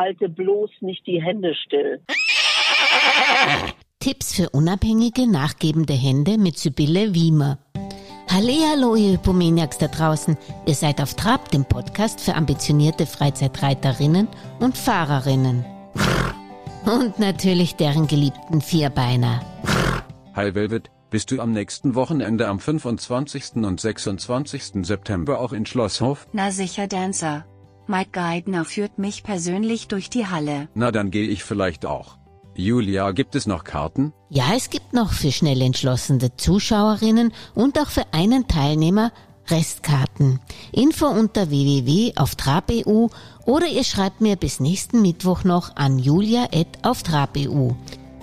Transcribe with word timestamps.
halte 0.00 0.28
bloß 0.28 0.70
nicht 0.80 1.06
die 1.06 1.22
Hände 1.22 1.54
still. 1.54 2.00
Tipps 4.00 4.34
für 4.34 4.48
unabhängige, 4.50 5.30
nachgebende 5.30 5.92
Hände 5.92 6.38
mit 6.38 6.58
Sibylle 6.58 7.14
Wiemer. 7.14 7.58
Hallo, 8.30 8.94
ihr 8.94 9.12
Hypomaniacs 9.12 9.78
da 9.78 9.88
draußen. 9.88 10.38
Ihr 10.66 10.74
seid 10.74 11.02
auf 11.02 11.14
Trab, 11.14 11.50
dem 11.50 11.64
Podcast 11.64 12.20
für 12.20 12.34
ambitionierte 12.34 13.04
Freizeitreiterinnen 13.04 14.28
und 14.60 14.78
Fahrerinnen. 14.78 15.64
Und 16.86 17.18
natürlich 17.18 17.76
deren 17.76 18.06
geliebten 18.06 18.62
Vierbeiner. 18.62 19.40
Hi 20.34 20.54
Velvet, 20.54 20.90
bist 21.10 21.30
du 21.30 21.40
am 21.40 21.52
nächsten 21.52 21.94
Wochenende 21.94 22.48
am 22.48 22.58
25. 22.58 23.56
und 23.56 23.80
26. 23.80 24.86
September 24.86 25.40
auch 25.40 25.52
in 25.52 25.66
Schlosshof? 25.66 26.26
Na 26.32 26.52
sicher, 26.52 26.86
Dancer. 26.86 27.44
Mike 27.90 28.10
Geidner 28.12 28.64
führt 28.64 28.98
mich 28.98 29.24
persönlich 29.24 29.88
durch 29.88 30.08
die 30.10 30.28
Halle. 30.28 30.68
Na 30.74 30.92
dann 30.92 31.10
gehe 31.10 31.26
ich 31.26 31.42
vielleicht 31.42 31.84
auch. 31.84 32.18
Julia, 32.54 33.10
gibt 33.10 33.34
es 33.34 33.46
noch 33.46 33.64
Karten? 33.64 34.12
Ja, 34.28 34.44
es 34.56 34.70
gibt 34.70 34.92
noch 34.92 35.12
für 35.12 35.32
schnell 35.32 35.60
entschlossene 35.60 36.36
Zuschauerinnen 36.36 37.32
und 37.54 37.80
auch 37.80 37.88
für 37.88 38.04
einen 38.12 38.46
Teilnehmer 38.46 39.12
Restkarten. 39.48 40.38
Info 40.70 41.06
unter 41.06 41.50
www 41.50 42.12
auf 42.14 42.36
trab.eu 42.36 43.08
oder 43.44 43.66
ihr 43.66 43.82
schreibt 43.82 44.20
mir 44.20 44.36
bis 44.36 44.60
nächsten 44.60 45.02
Mittwoch 45.02 45.42
noch 45.42 45.74
an 45.74 45.98
julia.auftrab.eu. 45.98 47.72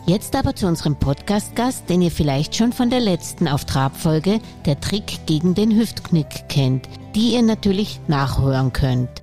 Jetzt 0.06 0.38
aber 0.38 0.56
zu 0.56 0.68
unserem 0.68 0.98
Podcast-Gast, 0.98 1.90
den 1.90 2.02
ihr 2.02 2.12
vielleicht 2.12 2.56
schon 2.56 2.72
von 2.72 2.90
der 2.90 3.02
letzten 3.02 3.50
Auf 3.50 3.66
Trab-Folge, 3.66 4.40
der 4.66 4.80
Trick 4.80 5.26
gegen 5.26 5.54
den 5.54 5.76
Hüftknick 5.76 6.48
kennt, 6.48 6.88
die 7.14 7.34
ihr 7.34 7.42
natürlich 7.42 8.00
nachhören 8.08 8.72
könnt. 8.72 9.22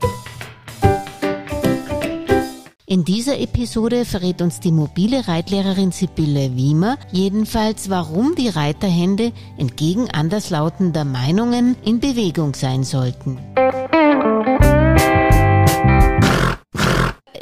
In 2.87 3.03
dieser 3.03 3.41
Episode 3.41 4.05
verrät 4.05 4.43
uns 4.43 4.61
die 4.61 4.71
mobile 4.71 5.27
Reitlehrerin 5.27 5.91
Sibylle 5.91 6.55
Wiemer 6.55 6.99
jedenfalls, 7.13 7.89
warum 7.89 8.35
die 8.35 8.51
Reiterhände 8.51 9.33
entgegen 9.57 10.11
anderslautender 10.11 11.07
Meinungen 11.07 11.77
in 11.83 11.99
Bewegung 11.99 12.53
sein 12.55 12.85
sollten. 12.85 13.39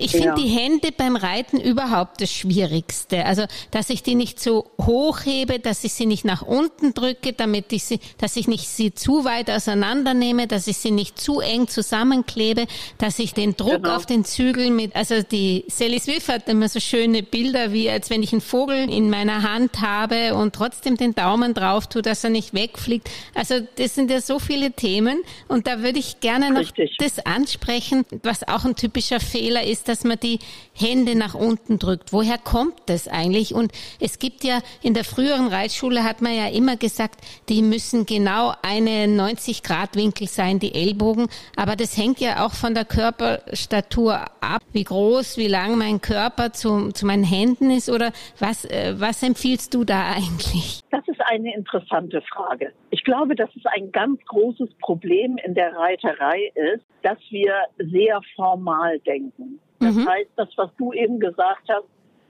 Ich 0.03 0.13
finde 0.13 0.29
ja. 0.29 0.35
die 0.35 0.49
Hände 0.49 0.89
beim 0.97 1.17
Reiten 1.17 1.61
überhaupt 1.61 2.21
das 2.21 2.33
Schwierigste. 2.33 3.25
Also, 3.25 3.45
dass 3.71 3.91
ich 3.91 4.03
die 4.03 4.15
nicht 4.15 4.41
so 4.41 4.71
hochhebe, 4.81 5.59
dass 5.59 5.85
ich 5.85 5.93
sie 5.93 6.07
nicht 6.07 6.25
nach 6.25 6.43
unten 6.43 6.95
drücke, 6.95 7.33
damit 7.33 7.73
ich 7.73 7.85
sie, 7.85 8.01
dass 8.19 8.37
ich 8.37 8.49
nicht 8.49 8.69
sie 8.69 8.95
zu 8.95 9.25
weit 9.25 9.51
auseinandernehme, 9.51 10.47
dass 10.47 10.67
ich 10.67 10.79
sie 10.79 10.91
nicht 10.91 11.21
zu 11.21 11.41
eng 11.41 11.69
zusammenklebe, 11.69 12.67
dass 12.99 13.19
ich 13.19 13.35
den 13.35 13.57
Druck 13.57 13.83
genau. 13.83 13.97
auf 13.97 14.07
den 14.07 14.25
Zügel 14.25 14.71
mit, 14.71 14.97
also 14.97 15.23
die 15.23 15.65
Sally 15.69 16.01
Swift 16.01 16.29
hat 16.29 16.49
immer 16.49 16.69
so 16.69 16.81
schöne 16.81 17.23
Bilder, 17.23 17.73
wie 17.73 17.89
als 17.89 18.11
wenn 18.11 18.23
ich 18.23 18.33
einen 18.33 18.41
Vogel 18.41 18.91
in 18.91 19.11
meiner 19.11 19.43
Hand 19.43 19.81
habe 19.81 20.35
und 20.35 20.55
trotzdem 20.55 20.97
den 20.97 21.15
Daumen 21.15 21.55
drauf 21.55 21.87
tue, 21.87 22.03
dass 22.03 22.25
er 22.25 22.31
nicht 22.31 22.55
wegfliegt. 22.55 23.09
Also, 23.35 23.61
das 23.77 23.95
sind 23.95 24.11
ja 24.11 24.21
so 24.21 24.39
viele 24.39 24.73
Themen 24.73 25.23
und 25.49 25.67
da 25.67 25.83
würde 25.83 25.99
ich 25.99 26.21
gerne 26.21 26.51
noch 26.51 26.61
Richtig. 26.61 26.97
das 26.99 27.25
ansprechen, 27.25 28.05
was 28.23 28.47
auch 28.47 28.65
ein 28.65 28.77
typischer 28.77 29.21
Fehler 29.21 29.65
ist, 29.65 29.89
dass 29.93 30.05
man 30.05 30.19
die 30.19 30.39
Hände 30.75 31.15
nach 31.15 31.35
unten 31.35 31.79
drückt. 31.79 32.15
Woher 32.15 32.39
kommt 32.39 32.81
das 32.87 33.09
eigentlich? 33.09 33.55
Und 33.55 33.73
es 34.01 34.19
gibt 34.19 34.43
ja 34.43 34.61
in 34.83 34.95
der 34.95 35.05
früheren 35.05 35.49
Reitschule 35.49 36.03
hat 36.03 36.23
man 36.23 36.35
ja 36.35 36.49
immer 36.49 36.79
gesagt, 36.79 37.21
die 37.51 37.61
müssen 37.61 38.07
genau 38.07 38.55
eine 38.63 39.07
90 39.07 39.63
Grad 39.63 39.95
Winkel 39.95 40.29
sein, 40.29 40.61
die 40.61 40.75
Ellbogen. 40.75 41.29
Aber 41.57 41.77
das 41.77 41.99
hängt 41.99 42.21
ja 42.21 42.47
auch 42.47 42.55
von 42.55 42.73
der 42.73 42.87
Körperstatur 42.87 44.15
ab, 44.41 44.63
wie 44.73 44.85
groß, 44.85 45.37
wie 45.37 45.49
lang 45.49 45.77
mein 45.77 46.01
Körper 46.01 46.55
zu, 46.55 46.91
zu 46.93 47.05
meinen 47.05 47.25
Händen 47.25 47.71
ist 47.71 47.91
oder 47.91 48.13
was, 48.39 48.65
äh, 48.65 48.95
was 48.97 49.23
empfiehlst 49.23 49.75
du 49.75 49.85
da 49.85 50.13
eigentlich? 50.13 50.81
Das 50.91 51.07
ist 51.07 51.21
eine 51.21 51.55
interessante 51.55 52.23
Frage. 52.23 52.73
Ich 52.91 53.05
glaube, 53.05 53.35
dass 53.35 53.51
es 53.57 53.67
ein 53.67 53.93
ganz 53.93 54.25
großes 54.25 54.71
Problem 54.81 55.37
in 55.45 55.55
der 55.55 55.75
Reiterei 55.75 56.51
ist, 56.55 56.85
dass 57.03 57.19
wir 57.31 57.53
sehr 57.79 58.21
formal 58.37 58.99
denken. 59.01 59.61
Das 59.83 59.95
mhm. 59.95 60.09
heißt, 60.09 60.31
das, 60.37 60.49
was 60.57 60.71
du 60.79 60.93
eben 60.93 61.19
gesagt 61.19 61.69
hast, 61.69 61.87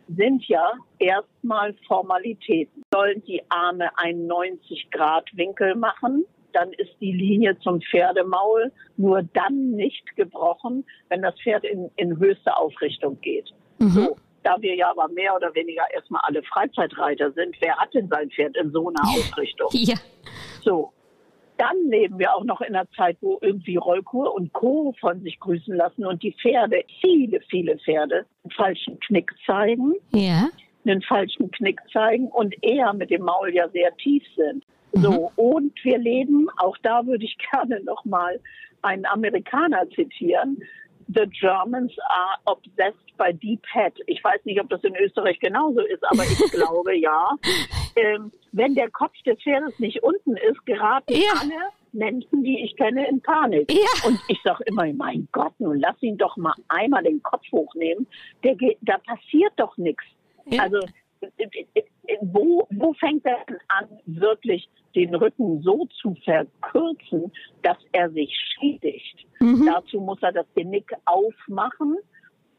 sind 0.09 0.47
ja 0.49 0.73
erstmal 0.99 1.75
Formalitäten. 1.87 2.83
Sollen 2.93 3.23
die 3.25 3.43
Arme 3.49 3.91
einen 3.99 4.27
90 4.27 4.91
Grad 4.91 5.29
Winkel 5.37 5.75
machen, 5.75 6.25
dann 6.53 6.73
ist 6.73 6.93
die 7.01 7.13
Linie 7.13 7.59
zum 7.61 7.81
Pferdemaul 7.81 8.73
nur 8.97 9.23
dann 9.35 9.71
nicht 9.71 10.17
gebrochen, 10.17 10.85
wenn 11.09 11.23
das 11.23 11.35
Pferd 11.43 11.65
in, 11.65 11.91
in 11.97 12.19
höchste 12.19 12.57
Aufrichtung 12.57 13.21
geht. 13.21 13.51
Mhm. 13.79 13.89
So, 13.89 14.17
da 14.43 14.57
wir 14.61 14.75
ja 14.75 14.91
aber 14.91 15.09
mehr 15.09 15.35
oder 15.35 15.55
weniger 15.55 15.85
erstmal 15.95 16.21
alle 16.25 16.43
Freizeitreiter 16.43 17.33
sind, 17.33 17.57
wer 17.61 17.77
hat 17.77 17.95
denn 17.95 18.09
sein 18.09 18.31
Pferd 18.31 18.57
in 18.57 18.71
so 18.73 18.89
einer 18.89 19.03
Ausrichtung? 19.03 19.69
Ja. 19.73 19.97
So, 20.63 20.93
dann 21.59 21.77
leben 21.89 22.19
wir 22.19 22.35
auch 22.35 22.45
noch 22.45 22.61
in 22.61 22.75
einer 22.75 22.91
Zeit, 22.93 23.19
wo 23.21 23.39
irgendwie 23.41 23.77
Rollkur 23.77 24.35
und 24.35 24.53
Co. 24.53 24.95
von 25.01 25.21
sich 25.23 25.39
grüßen 25.39 25.75
lassen 25.75 26.05
und 26.05 26.23
die 26.23 26.33
Pferde, 26.33 26.85
viele, 27.01 27.41
viele 27.51 27.79
Pferde, 27.79 28.27
einen 28.45 28.51
falschen 28.53 28.99
Knick 29.01 29.31
zeigen. 29.47 29.95
Ja. 30.13 30.49
Einen 30.85 31.03
falschen 31.03 31.51
Knick 31.53 31.81
zeigen 31.93 32.29
und 32.29 32.55
eher 32.63 32.93
mit 32.93 33.11
dem 33.11 33.23
Maul 33.23 33.55
ja 33.55 33.69
sehr 33.69 33.95
tief 33.97 34.25
sind. 34.37 34.65
Mhm. 34.95 35.01
So, 35.01 35.33
und 35.37 35.73
wir 35.85 35.99
leben, 35.99 36.49
auch 36.59 36.77
da 36.83 37.07
würde 37.07 37.25
ich 37.25 37.37
gerne 37.53 37.81
nochmal 37.85 38.41
einen 38.83 39.07
Amerikaner 39.07 39.89
zitieren, 39.91 40.59
The 41.09 41.27
Germans 41.27 41.93
are 42.09 42.39
obsessed 42.47 43.17
by 43.19 43.33
deep 43.33 43.63
head. 43.73 43.93
Ich 44.07 44.23
weiß 44.23 44.45
nicht, 44.45 44.61
ob 44.61 44.71
das 44.71 44.83
in 44.85 44.95
Österreich 44.97 45.39
genauso 45.41 45.81
ist, 45.81 46.03
aber 46.05 46.23
ich 46.23 46.39
glaube 46.53 46.97
ja. 46.97 47.29
Ähm, 47.97 48.33
wenn 48.53 48.75
der 48.75 48.91
Kopf 48.91 49.15
des 49.25 49.41
Pferdes 49.43 49.79
nicht 49.79 50.03
unten 50.03 50.37
ist, 50.37 50.65
geraten 50.67 51.13
ja. 51.13 51.33
alle 51.41 51.71
Menschen, 51.93 52.43
die 52.43 52.65
ich 52.65 52.77
kenne, 52.77 53.07
in 53.09 53.21
Panik. 53.21 53.71
Ja. 53.71 54.09
Und 54.09 54.19
ich 54.29 54.41
sage 54.43 54.65
immer, 54.67 54.91
mein 54.93 55.29
Gott, 55.33 55.53
nun 55.59 55.79
lass 55.79 56.01
ihn 56.03 56.17
doch 56.17 56.37
mal 56.37 56.55
einmal 56.69 57.03
den 57.03 57.23
Kopf 57.23 57.45
hochnehmen. 57.53 58.07
Der, 58.45 58.57
da 58.81 58.99
passiert 58.99 59.53
doch 59.57 59.77
nichts. 59.77 60.05
Ja. 60.47 60.63
Also 60.63 60.81
wo, 62.21 62.67
wo 62.71 62.93
fängt 62.95 63.25
er 63.25 63.39
an, 63.69 63.89
wirklich 64.07 64.69
den 64.95 65.15
Rücken 65.15 65.63
so 65.63 65.87
zu 66.01 66.17
verkürzen, 66.25 67.33
dass 67.63 67.79
er 67.93 68.11
sich 68.11 68.35
schädigt? 68.55 69.27
Mhm. 69.41 69.67
Dazu 69.67 70.01
muss 70.01 70.19
er 70.23 70.33
das 70.33 70.47
Genick 70.55 70.93
aufmachen 71.05 71.97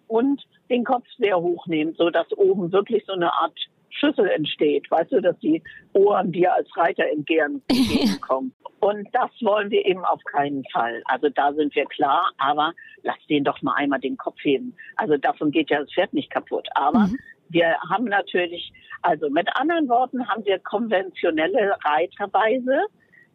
und 0.07 0.41
den 0.69 0.83
Kopf 0.83 1.05
sehr 1.17 1.39
hoch 1.39 1.67
nehmen, 1.67 1.93
so 1.97 2.09
dass 2.09 2.31
oben 2.37 2.71
wirklich 2.71 3.03
so 3.05 3.13
eine 3.13 3.33
Art 3.33 3.57
Schüssel 3.99 4.29
entsteht. 4.29 4.89
Weißt 4.89 5.11
du, 5.11 5.21
dass 5.21 5.37
die 5.39 5.61
Ohren 5.93 6.31
dir 6.31 6.53
als 6.53 6.69
Reiter 6.75 7.05
entgegenkommen. 7.11 8.53
und 8.79 9.07
das 9.13 9.31
wollen 9.41 9.69
wir 9.69 9.85
eben 9.85 10.03
auf 10.05 10.23
keinen 10.25 10.63
Fall. 10.71 11.01
Also 11.05 11.29
da 11.29 11.53
sind 11.53 11.75
wir 11.75 11.85
klar, 11.85 12.31
aber 12.37 12.73
lass 13.03 13.17
den 13.29 13.43
doch 13.43 13.61
mal 13.61 13.75
einmal 13.75 13.99
den 13.99 14.17
Kopf 14.17 14.37
heben. 14.41 14.75
Also 14.97 15.17
davon 15.17 15.51
geht 15.51 15.69
ja 15.69 15.79
das 15.79 15.91
Pferd 15.93 16.13
nicht 16.13 16.29
kaputt. 16.29 16.67
Aber 16.75 17.07
mhm. 17.07 17.17
Wir 17.53 17.77
haben 17.87 18.05
natürlich, 18.05 18.73
also 19.03 19.29
mit 19.29 19.47
anderen 19.55 19.87
Worten 19.87 20.27
haben 20.27 20.43
wir 20.43 20.57
konventionelle 20.57 21.77
Reiterweise, 21.85 22.85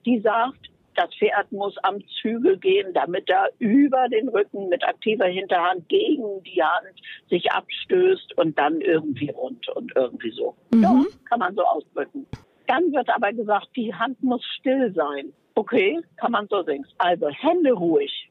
die 0.05 0.19
sagt, 0.19 0.71
das 0.99 1.15
Pferd 1.15 1.53
muss 1.53 1.77
am 1.85 2.03
Zügel 2.21 2.59
gehen, 2.59 2.93
damit 2.93 3.29
er 3.29 3.51
über 3.59 4.09
den 4.09 4.29
Rücken 4.29 4.69
mit 4.69 4.83
aktiver 4.85 5.27
Hinterhand 5.27 5.89
gegen 5.89 6.43
die 6.43 6.63
Hand 6.63 7.01
sich 7.31 7.51
abstößt 7.53 8.37
und 8.37 8.59
dann 8.59 8.81
irgendwie 8.81 9.31
rund 9.31 9.69
und 9.69 9.93
irgendwie 9.95 10.33
so. 10.33 10.57
Mhm. 10.73 10.83
Ja, 10.83 11.05
kann 11.29 11.39
man 11.39 11.55
so 11.55 11.63
ausdrücken. 11.63 12.27
Dann 12.67 12.93
wird 12.93 13.09
aber 13.09 13.33
gesagt, 13.33 13.69
die 13.77 13.95
Hand 13.95 14.23
muss 14.23 14.45
still 14.59 14.93
sein. 14.93 15.33
Okay, 15.55 16.01
kann 16.17 16.33
man 16.33 16.49
so 16.49 16.63
singen. 16.65 16.87
Also 16.99 17.29
Hände 17.29 17.73
ruhig. 17.73 18.31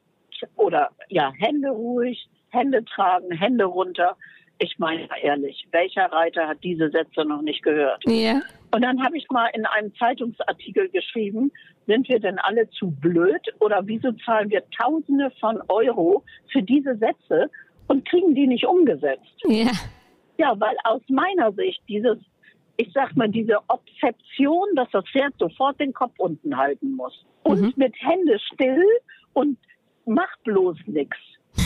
Oder 0.56 0.90
ja, 1.08 1.32
Hände 1.38 1.70
ruhig, 1.70 2.28
Hände 2.50 2.84
tragen, 2.84 3.32
Hände 3.32 3.64
runter 3.64 4.16
ich 4.58 4.78
meine 4.78 5.08
ehrlich, 5.22 5.66
welcher 5.70 6.06
Reiter 6.06 6.48
hat 6.48 6.58
diese 6.62 6.90
Sätze 6.90 7.24
noch 7.24 7.42
nicht 7.42 7.62
gehört? 7.62 8.02
Ja. 8.06 8.40
Und 8.72 8.82
dann 8.82 9.02
habe 9.02 9.16
ich 9.16 9.26
mal 9.30 9.48
in 9.54 9.64
einem 9.66 9.94
Zeitungsartikel 9.96 10.88
geschrieben, 10.88 11.52
sind 11.86 12.08
wir 12.08 12.18
denn 12.20 12.38
alle 12.38 12.68
zu 12.70 12.90
blöd 12.90 13.40
oder 13.60 13.86
wieso 13.86 14.12
zahlen 14.12 14.50
wir 14.50 14.62
Tausende 14.70 15.30
von 15.40 15.60
Euro 15.68 16.24
für 16.52 16.62
diese 16.62 16.96
Sätze 16.96 17.50
und 17.86 18.06
kriegen 18.08 18.34
die 18.34 18.46
nicht 18.46 18.66
umgesetzt? 18.66 19.32
Ja. 19.46 19.70
Ja, 20.38 20.58
weil 20.60 20.76
aus 20.84 21.02
meiner 21.08 21.52
Sicht 21.52 21.80
dieses, 21.88 22.18
ich 22.76 22.92
sag 22.92 23.16
mal, 23.16 23.28
diese 23.28 23.58
Obsession, 23.68 24.68
dass 24.76 24.88
das 24.92 25.04
Pferd 25.08 25.34
sofort 25.38 25.80
den 25.80 25.92
Kopf 25.92 26.12
unten 26.18 26.56
halten 26.56 26.92
muss 26.92 27.24
und 27.42 27.60
mhm. 27.60 27.72
mit 27.76 27.94
Hände 28.00 28.38
still 28.52 28.84
und 29.32 29.58
macht 30.04 30.42
bloß 30.44 30.76
nichts 30.86 31.16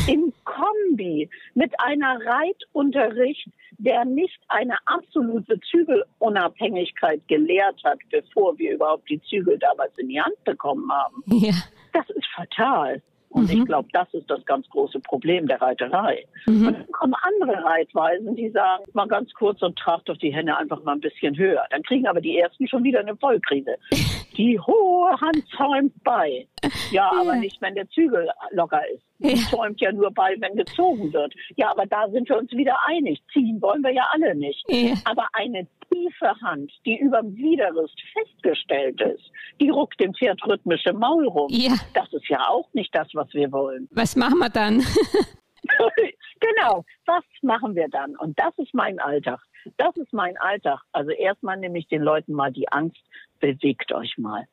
in 0.07 0.33
Kombi 0.45 1.29
mit 1.55 1.73
einer 1.79 2.19
Reitunterricht, 2.25 3.49
der 3.79 4.05
nicht 4.05 4.39
eine 4.49 4.77
absolute 4.87 5.59
Zügelunabhängigkeit 5.71 7.27
gelehrt 7.29 7.81
hat, 7.85 7.99
bevor 8.11 8.57
wir 8.59 8.75
überhaupt 8.75 9.09
die 9.09 9.21
Zügel 9.23 9.59
damals 9.59 9.97
in 9.99 10.09
die 10.09 10.21
Hand 10.21 10.43
bekommen 10.45 10.91
haben. 10.91 11.23
Ja. 11.27 11.55
Das 11.93 12.09
ist 12.11 12.27
fatal. 12.35 13.03
Und 13.33 13.51
mhm. 13.51 13.61
ich 13.61 13.65
glaube, 13.65 13.89
das 13.93 14.13
ist 14.13 14.31
das 14.31 14.45
ganz 14.45 14.69
große 14.69 15.01
Problem 15.01 15.47
der 15.47 15.61
Reiterei. 15.61 16.27
Mhm. 16.47 16.67
Und 16.67 16.75
dann 16.75 16.93
kommen 16.93 17.15
andere 17.23 17.65
Reitweisen, 17.65 18.37
die 18.37 18.51
sagen, 18.51 18.85
mal 18.93 19.09
ganz 19.09 19.33
kurz 19.33 19.63
und 19.63 19.79
tragt 19.79 20.09
doch 20.09 20.19
die 20.19 20.35
Hände 20.35 20.57
einfach 20.57 20.83
mal 20.85 20.93
ein 20.93 21.01
bisschen 21.01 21.37
höher. 21.37 21.65
Dann 21.71 21.83
kriegen 21.83 22.07
aber 22.07 22.21
die 22.21 22.39
ersten 22.39 22.69
schon 22.69 22.85
wieder 22.85 23.01
eine 23.01 23.17
Vollkrise. 23.17 23.77
Die 24.39 24.59
hohe 24.59 25.11
Hand 25.21 25.45
zäumt 25.55 25.93
bei. 26.05 26.47
Ja, 26.91 27.11
aber 27.11 27.37
nicht, 27.37 27.61
wenn 27.63 27.75
der 27.75 27.89
Zügel 27.89 28.29
locker 28.51 28.83
ist. 28.95 29.03
Die 29.19 29.35
zäumt 29.51 29.81
ja 29.81 29.93
nur 29.93 30.11
bei, 30.11 30.37
wenn 30.41 30.57
gezogen 30.57 31.13
wird. 31.13 31.33
Ja, 31.57 31.71
aber 31.71 31.87
da 31.87 32.09
sind 32.11 32.29
wir 32.29 32.37
uns 32.37 32.51
wieder 32.53 32.77
einig. 32.87 33.23
Ziehen 33.33 33.63
wollen 33.63 33.83
wir 33.83 33.93
ja 33.93 34.09
alle 34.13 34.35
nicht. 34.35 34.63
Ja. 34.69 34.95
Aber 35.05 35.27
eine 35.33 35.67
tiefe 35.91 36.41
Hand, 36.43 36.73
die 36.85 36.99
überm 36.99 37.35
Widerrist 37.37 37.99
festgestellt 38.13 39.01
ist, 39.01 39.31
die 39.61 39.71
ruckt 39.71 40.01
dem 40.01 40.15
Pferd 40.15 40.41
rhythmisch 40.47 40.85
im 40.87 40.99
Maul 40.99 41.27
rum. 41.29 41.49
Ja. 41.51 41.75
Das 41.95 42.13
ist 42.13 42.29
ja 42.29 42.47
auch 42.49 42.69
nicht 42.73 42.95
das, 42.95 43.09
was 43.15 43.33
wir 43.33 43.51
wollen. 43.53 43.89
Was 43.93 44.17
machen 44.17 44.39
wir 44.39 44.51
dann? 44.51 44.79
genau, 46.41 46.85
was 47.07 47.25
machen 47.43 47.75
wir 47.75 47.89
dann? 47.89 48.17
Und 48.17 48.39
das 48.39 48.53
ist 48.59 48.75
mein 48.75 48.99
Alltag. 48.99 49.41
Das 49.77 49.97
ist 49.97 50.13
mein 50.13 50.37
Alltag. 50.39 50.81
Also 50.93 51.11
erstmal 51.11 51.57
nehme 51.57 51.79
ich 51.79 51.87
den 51.89 52.03
Leuten 52.03 52.33
mal 52.33 52.53
die 52.53 52.69
Angst, 52.69 53.03
bewegt 53.41 53.93
euch 53.93 54.19
mal. 54.19 54.47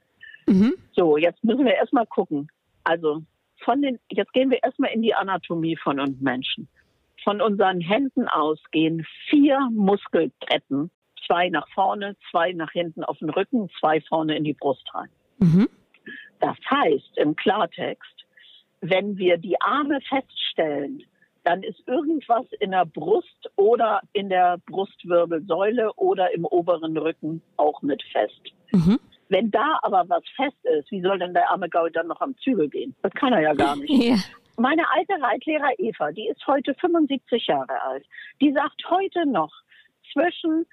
Mhm. 0.49 0.73
So, 0.93 1.17
jetzt 1.17 1.43
müssen 1.43 1.65
wir 1.65 1.75
erstmal 1.75 2.05
gucken. 2.05 2.49
Also 2.83 3.21
von 3.63 3.81
den, 3.81 3.99
jetzt 4.11 4.33
gehen 4.33 4.49
wir 4.49 4.63
erstmal 4.63 4.91
in 4.91 5.01
die 5.01 5.13
Anatomie 5.13 5.77
von 5.77 5.99
uns 5.99 6.19
Menschen. 6.21 6.67
Von 7.23 7.41
unseren 7.41 7.81
Händen 7.81 8.27
aus 8.27 8.59
gehen 8.71 9.05
vier 9.29 9.59
Muskelketten, 9.71 10.89
zwei 11.27 11.49
nach 11.49 11.67
vorne, 11.73 12.15
zwei 12.31 12.53
nach 12.53 12.71
hinten 12.71 13.03
auf 13.03 13.17
den 13.19 13.29
Rücken, 13.29 13.69
zwei 13.79 14.01
vorne 14.01 14.37
in 14.37 14.43
die 14.43 14.53
Brust 14.53 14.87
rein. 14.93 15.09
Mhm. 15.37 15.69
Das 16.39 16.55
heißt 16.69 17.17
im 17.17 17.35
Klartext, 17.35 18.25
wenn 18.81 19.17
wir 19.17 19.37
die 19.37 19.59
Arme 19.61 19.99
feststellen, 20.07 21.03
dann 21.43 21.63
ist 21.63 21.81
irgendwas 21.87 22.45
in 22.59 22.71
der 22.71 22.85
Brust 22.85 23.49
oder 23.55 24.01
in 24.13 24.29
der 24.29 24.57
Brustwirbelsäule 24.67 25.93
oder 25.95 26.33
im 26.33 26.45
oberen 26.45 26.97
Rücken 26.97 27.41
auch 27.57 27.81
mit 27.81 28.01
fest. 28.11 28.41
Mhm. 28.71 28.99
Wenn 29.29 29.51
da 29.51 29.79
aber 29.83 30.05
was 30.09 30.23
fest 30.35 30.57
ist, 30.63 30.91
wie 30.91 31.01
soll 31.01 31.19
denn 31.19 31.33
der 31.33 31.49
arme 31.49 31.69
Gaul 31.69 31.91
dann 31.91 32.07
noch 32.07 32.19
am 32.19 32.35
Zügel 32.39 32.67
gehen? 32.67 32.95
Das 33.03 33.13
kann 33.13 33.31
er 33.31 33.41
ja 33.41 33.53
gar 33.53 33.75
nicht. 33.77 33.91
Ja. 33.91 34.15
Meine 34.57 34.83
alte 34.91 35.13
Reitlehrer 35.21 35.71
Eva, 35.77 36.11
die 36.11 36.27
ist 36.27 36.45
heute 36.45 36.73
75 36.75 37.47
Jahre 37.47 37.81
alt, 37.81 38.05
die 38.41 38.51
sagt 38.51 38.83
heute 38.89 39.25
noch, 39.25 39.53
zwischen 40.11 40.65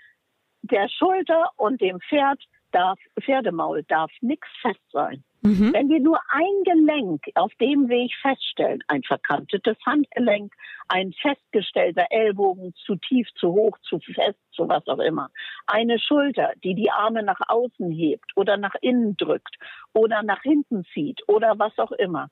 der 0.62 0.88
Schulter 0.88 1.50
und 1.56 1.81
dem 1.81 2.00
Pferd 2.00 2.43
darf, 2.76 2.99
Pferdemaul 3.20 3.82
darf 3.84 4.11
nichts 4.20 4.49
fest 4.61 4.81
sein. 4.93 5.25
Mhm. 5.43 5.73
Wenn 5.73 5.88
wir 5.88 6.00
nur 6.00 6.19
ein 6.28 6.64
Gelenk 6.64 7.23
auf 7.34 7.52
dem 7.61 7.88
Weg 7.88 8.12
feststellen, 8.20 8.82
ein 8.88 9.02
verkantetes 9.02 9.76
Handgelenk, 9.87 10.52
ein 10.88 11.12
festgestellter 11.12 12.06
Ellbogen 12.11 12.75
zu 12.75 12.96
tief, 12.96 13.28
zu 13.37 13.52
hoch, 13.52 13.78
zu 13.82 13.99
fest, 14.00 14.38
zu 14.52 14.69
was 14.69 14.87
auch 14.88 14.99
immer, 14.99 15.31
eine 15.67 15.99
Schulter, 15.99 16.52
die 16.64 16.75
die 16.75 16.90
Arme 16.90 17.23
nach 17.23 17.40
außen 17.49 17.90
hebt 17.90 18.32
oder 18.34 18.56
nach 18.56 18.75
innen 18.81 19.17
drückt 19.17 19.56
oder 19.93 20.23
nach 20.23 20.43
hinten 20.43 20.84
zieht 20.93 21.20
oder 21.28 21.58
was 21.58 21.78
auch 21.78 21.93
immer, 21.93 22.28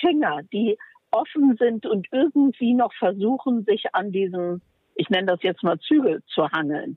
Finger, 0.00 0.40
die 0.52 0.78
offen 1.10 1.56
sind 1.58 1.86
und 1.86 2.08
irgendwie 2.10 2.74
noch 2.74 2.92
versuchen, 2.94 3.64
sich 3.64 3.94
an 3.94 4.10
diesem, 4.10 4.62
ich 4.94 5.10
nenne 5.10 5.26
das 5.26 5.42
jetzt 5.42 5.62
mal 5.62 5.78
Zügel 5.78 6.22
zu 6.26 6.50
hangeln. 6.50 6.96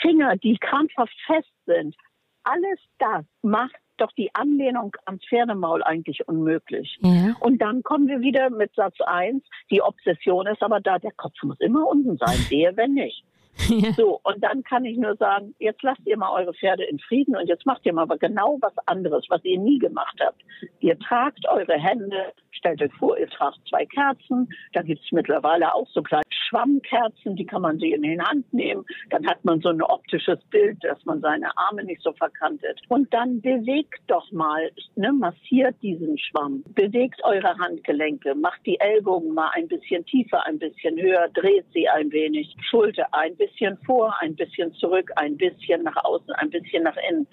Finger, 0.00 0.36
die 0.36 0.58
krampfhaft 0.58 1.16
fest 1.26 1.52
sind, 1.66 1.96
alles 2.44 2.78
das 2.98 3.24
macht 3.42 3.76
doch 3.98 4.12
die 4.12 4.34
Anlehnung 4.34 4.96
ans 5.06 5.24
Pferdemaul 5.26 5.82
eigentlich 5.82 6.26
unmöglich. 6.28 6.98
Ja. 7.02 7.34
Und 7.40 7.60
dann 7.60 7.82
kommen 7.82 8.06
wir 8.06 8.20
wieder 8.20 8.48
mit 8.50 8.72
Satz 8.74 8.96
1. 9.00 9.42
Die 9.70 9.82
Obsession 9.82 10.46
ist 10.46 10.62
aber 10.62 10.80
da, 10.80 10.98
der 10.98 11.12
Kopf 11.12 11.34
muss 11.42 11.60
immer 11.60 11.86
unten 11.86 12.16
sein, 12.16 12.38
der, 12.50 12.76
wenn 12.76 12.94
nicht. 12.94 13.24
So, 13.96 14.20
und 14.22 14.42
dann 14.42 14.62
kann 14.62 14.84
ich 14.84 14.96
nur 14.96 15.16
sagen, 15.16 15.54
jetzt 15.58 15.82
lasst 15.82 16.00
ihr 16.06 16.16
mal 16.16 16.32
eure 16.32 16.54
Pferde 16.54 16.84
in 16.84 16.98
Frieden 16.98 17.36
und 17.36 17.48
jetzt 17.48 17.66
macht 17.66 17.84
ihr 17.84 17.92
mal 17.92 18.06
genau 18.18 18.58
was 18.60 18.72
anderes, 18.86 19.24
was 19.28 19.44
ihr 19.44 19.58
nie 19.58 19.78
gemacht 19.78 20.16
habt. 20.20 20.40
Ihr 20.80 20.98
tragt 20.98 21.46
eure 21.48 21.74
Hände, 21.74 22.32
stellt 22.52 22.82
euch 22.82 22.92
vor, 22.94 23.18
ihr 23.18 23.28
tragt 23.28 23.58
zwei 23.68 23.84
Kerzen, 23.86 24.48
da 24.72 24.82
gibt's 24.82 25.10
mittlerweile 25.12 25.74
auch 25.74 25.88
so 25.88 26.02
kleine 26.02 26.22
Schwammkerzen, 26.48 27.36
die 27.36 27.44
kann 27.44 27.62
man 27.62 27.78
sich 27.78 27.92
in 27.92 28.02
die 28.02 28.20
Hand 28.20 28.52
nehmen. 28.52 28.84
Dann 29.10 29.26
hat 29.26 29.44
man 29.44 29.60
so 29.60 29.68
ein 29.68 29.82
optisches 29.82 30.38
Bild, 30.50 30.82
dass 30.82 31.04
man 31.04 31.20
seine 31.20 31.56
Arme 31.56 31.84
nicht 31.84 32.02
so 32.02 32.12
verkantet. 32.12 32.80
Und 32.88 33.12
dann 33.12 33.40
bewegt 33.40 34.00
doch 34.06 34.30
mal, 34.32 34.70
ne, 34.96 35.12
massiert 35.12 35.76
diesen 35.82 36.18
Schwamm, 36.18 36.64
bewegt 36.74 37.22
eure 37.24 37.56
Handgelenke, 37.58 38.34
macht 38.34 38.64
die 38.66 38.80
Ellbogen 38.80 39.34
mal 39.34 39.50
ein 39.54 39.68
bisschen 39.68 40.04
tiefer, 40.06 40.44
ein 40.46 40.58
bisschen 40.58 40.98
höher, 40.98 41.28
dreht 41.34 41.66
sie 41.72 41.88
ein 41.88 42.10
wenig, 42.12 42.56
Schulter 42.68 43.06
ein 43.12 43.36
bisschen 43.36 43.47
vor, 43.84 44.14
ein 44.20 44.34
bisschen 44.36 44.72
zurück, 44.74 45.10
ein 45.16 45.36
bisschen 45.36 45.82
nach 45.82 45.96
außen, 46.04 46.32
ein 46.34 46.50
bisschen 46.50 46.84
nach 46.84 46.96
innen 47.08 47.26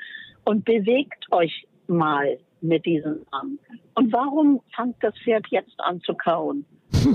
und 0.45 0.65
bewegt 0.65 1.25
euch 1.31 1.67
mal 1.87 2.37
mit 2.61 2.85
diesen 2.85 3.25
Armen. 3.31 3.59
Und 3.95 4.11
warum 4.11 4.61
fängt 4.75 4.95
das 5.01 5.13
Pferd 5.23 5.45
jetzt 5.49 5.79
an 5.79 6.01
zu 6.01 6.13
kauen? 6.15 6.65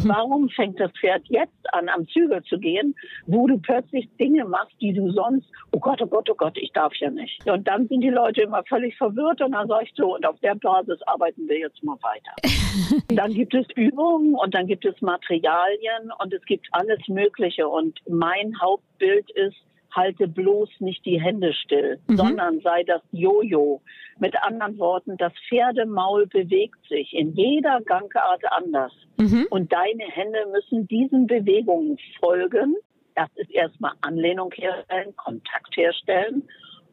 Warum 0.04 0.48
fängt 0.50 0.78
das 0.78 0.90
Pferd 0.92 1.22
jetzt 1.28 1.74
an, 1.74 1.88
am 1.88 2.06
Zügel 2.08 2.42
zu 2.44 2.58
gehen, 2.58 2.94
wo 3.26 3.46
du 3.46 3.58
plötzlich 3.58 4.08
Dinge 4.18 4.44
machst, 4.44 4.74
die 4.80 4.92
du 4.92 5.10
sonst, 5.10 5.46
oh 5.72 5.78
Gott, 5.78 6.00
oh 6.02 6.06
Gott, 6.06 6.28
oh 6.30 6.34
Gott, 6.34 6.56
ich 6.58 6.72
darf 6.72 6.94
ja 6.96 7.10
nicht. 7.10 7.44
Und 7.48 7.66
dann 7.66 7.88
sind 7.88 8.00
die 8.00 8.10
Leute 8.10 8.42
immer 8.42 8.62
völlig 8.64 8.96
verwirrt 8.96 9.40
und 9.40 9.52
dann 9.52 9.68
sag 9.68 9.82
ich 9.82 9.92
so, 9.96 10.14
und 10.14 10.26
auf 10.26 10.38
der 10.40 10.54
Basis 10.54 11.00
arbeiten 11.06 11.48
wir 11.48 11.58
jetzt 11.58 11.82
mal 11.82 11.96
weiter. 12.02 13.02
dann 13.08 13.34
gibt 13.34 13.54
es 13.54 13.66
Übungen 13.74 14.34
und 14.34 14.54
dann 14.54 14.66
gibt 14.66 14.84
es 14.84 15.00
Materialien 15.00 16.12
und 16.18 16.32
es 16.32 16.44
gibt 16.44 16.66
alles 16.72 17.00
Mögliche. 17.08 17.68
Und 17.68 17.98
mein 18.08 18.60
Hauptbild 18.60 19.30
ist, 19.32 19.56
halte 19.92 20.28
bloß 20.28 20.68
nicht 20.80 21.04
die 21.04 21.20
Hände 21.20 21.52
still, 21.52 21.98
mhm. 22.06 22.16
sondern 22.16 22.60
sei 22.60 22.84
das 22.84 23.02
Jojo. 23.12 23.82
Mit 24.18 24.34
anderen 24.42 24.78
Worten, 24.78 25.16
das 25.16 25.32
Pferdemaul 25.48 26.26
bewegt 26.26 26.78
sich 26.88 27.12
in 27.12 27.34
jeder 27.34 27.80
Gangart 27.82 28.42
anders. 28.50 28.92
Mhm. 29.18 29.46
Und 29.50 29.72
deine 29.72 30.04
Hände 30.04 30.46
müssen 30.52 30.86
diesen 30.88 31.26
Bewegungen 31.26 31.98
folgen. 32.18 32.76
Das 33.14 33.28
ist 33.36 33.50
erstmal 33.50 33.92
Anlehnung 34.02 34.52
herstellen, 34.54 35.14
Kontakt 35.16 35.76
herstellen 35.76 36.42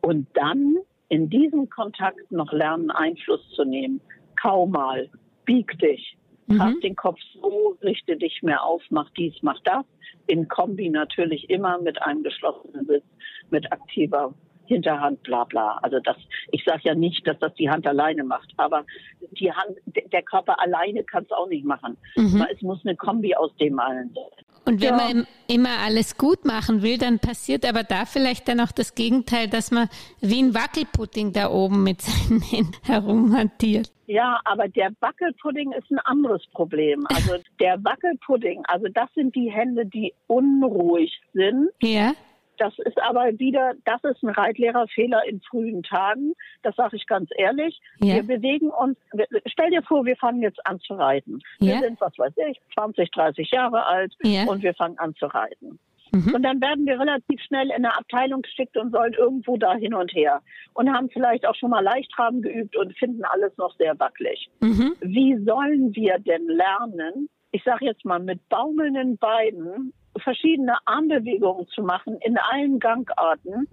und 0.02 0.28
dann 0.34 0.78
in 1.10 1.30
diesem 1.30 1.70
Kontakt 1.70 2.32
noch 2.32 2.52
lernen, 2.52 2.92
Einfluss 2.92 3.42
zu 3.56 3.64
nehmen. 3.64 4.02
Kau 4.36 4.66
mal, 4.66 5.10
bieg 5.46 5.78
dich, 5.80 6.18
mhm. 6.48 6.80
den 6.82 6.96
Kopf 6.96 7.20
so, 7.34 7.78
richte 7.82 8.18
dich 8.18 8.42
mehr 8.42 8.64
auf, 8.64 8.82
mach 8.90 9.10
dies, 9.12 9.36
mach 9.42 9.60
das 9.64 9.86
in 10.28 10.48
Kombi 10.48 10.90
natürlich 10.90 11.50
immer 11.50 11.80
mit 11.80 12.02
einem 12.02 12.24
geschlossenen 12.24 12.86
Sitz, 12.86 13.06
mit 13.50 13.72
aktiver 13.72 14.34
Hinterhand, 14.66 15.24
bla 15.24 15.46
bla. 15.46 15.80
Also 15.82 16.00
das, 16.02 16.18
ich 16.52 16.64
sage 16.66 16.82
ja 16.84 16.96
nicht, 16.96 17.26
dass 17.26 17.40
das 17.40 17.54
die 17.54 17.70
Hand 17.70 17.88
alleine 17.88 18.26
macht, 18.26 18.54
aber 18.58 18.86
die 19.32 19.52
Hand, 19.52 19.78
der 19.86 20.24
Körper 20.24 20.60
alleine 20.60 21.06
kann 21.06 21.24
es 21.24 21.32
auch 21.32 21.48
nicht 21.48 21.64
machen. 21.64 21.96
Mhm. 22.18 22.46
Es 22.52 22.62
muss 22.62 22.86
eine 22.86 22.98
Kombi 22.98 23.34
aus 23.34 23.56
dem 23.56 23.80
allen 23.80 24.14
sein. 24.14 24.46
Und 24.68 24.82
wenn 24.82 24.90
ja. 24.90 24.98
man 24.98 25.28
immer 25.48 25.80
alles 25.86 26.18
gut 26.18 26.44
machen 26.44 26.82
will, 26.82 26.98
dann 26.98 27.20
passiert 27.20 27.66
aber 27.66 27.84
da 27.84 28.04
vielleicht 28.04 28.50
dann 28.50 28.60
auch 28.60 28.74
das 28.74 28.96
Gegenteil, 28.96 29.48
dass 29.48 29.72
man 29.72 29.88
wie 30.20 30.44
ein 30.44 30.54
Wackelpudding 30.54 31.32
da 31.32 31.50
oben 31.50 31.84
mit 31.84 32.02
seinen 32.02 32.42
Händen 32.42 32.74
herumhantiert. 32.84 33.90
Ja, 34.08 34.42
aber 34.44 34.68
der 34.68 34.92
Wackelpudding 35.00 35.72
ist 35.72 35.90
ein 35.90 36.00
anderes 36.00 36.46
Problem. 36.52 37.06
Also 37.08 37.38
der 37.62 37.82
Wackelpudding, 37.82 38.64
also 38.68 38.88
das 38.94 39.10
sind 39.16 39.36
die 39.36 39.50
Hände, 39.50 39.86
die 39.86 40.14
unruhig 40.28 41.18
sind. 41.34 41.70
Ja. 41.82 42.12
Das 42.58 42.78
ist 42.80 43.02
aber 43.02 43.38
wieder, 43.40 43.74
das 43.86 44.04
ist 44.04 44.24
ein 44.24 44.30
Reitlehrerfehler 44.30 45.24
in 45.28 45.42
frühen 45.42 45.84
Tagen. 45.84 46.34
Das 46.64 46.76
sage 46.76 46.96
ich 46.96 47.06
ganz 47.08 47.30
ehrlich. 47.38 47.80
Ja. 48.00 48.16
Wir 48.16 48.24
bewegen 48.24 48.70
uns, 48.70 48.98
stell 49.46 49.70
dir 49.70 49.84
vor, 49.84 50.06
wir 50.06 50.16
fangen 50.18 50.42
jetzt 50.42 50.66
an 50.66 50.80
zu 50.80 50.96
reiten. 50.96 51.40
Wir 51.60 51.76
ja. 51.76 51.80
sind, 51.82 52.00
was 52.02 52.18
weiß 52.18 52.34
ich, 52.50 52.60
20, 52.74 53.12
30 53.12 53.52
Jahre 53.52 53.86
alt 53.86 54.14
ja. 54.24 54.46
und 54.46 54.64
wir 54.64 54.74
fangen 54.74 54.98
an 54.98 55.16
zu 55.16 55.28
reiten. 55.28 55.80
Mhm. 56.12 56.36
Und 56.36 56.44
dann 56.44 56.62
werden 56.62 56.86
wir 56.86 57.00
relativ 57.00 57.42
schnell 57.42 57.68
in 57.68 57.86
eine 57.86 57.98
Abteilung 57.98 58.42
geschickt 58.42 58.78
und 58.78 58.92
sollen 58.92 59.14
irgendwo 59.14 59.58
da 59.58 59.76
hin 59.76 59.94
und 59.94 60.14
her. 60.14 60.42
Und 60.74 60.92
haben 60.92 61.10
vielleicht 61.10 61.46
auch 61.46 61.56
schon 61.56 61.70
mal 61.70 61.84
Leichtraben 61.84 62.42
geübt 62.42 62.76
und 62.78 62.98
finden 62.98 63.24
alles 63.26 63.56
noch 63.58 63.76
sehr 63.78 63.98
wackelig. 64.00 64.50
Mhm. 64.62 64.96
Wie 65.02 65.38
sollen 65.44 65.96
wir 65.96 66.20
denn 66.20 66.48
lernen, 66.48 67.30
ich 67.52 67.64
sage 67.64 67.86
jetzt 67.86 68.06
mal, 68.06 68.20
mit 68.20 68.48
baumelnden 68.50 69.18
Beinen 69.18 69.94
verschiedene 70.20 70.76
Armbewegungen 70.86 71.68
zu 71.68 71.82
machen 71.82 72.18
in 72.22 72.38
allen 72.38 72.80
Gangarten, 72.80 73.68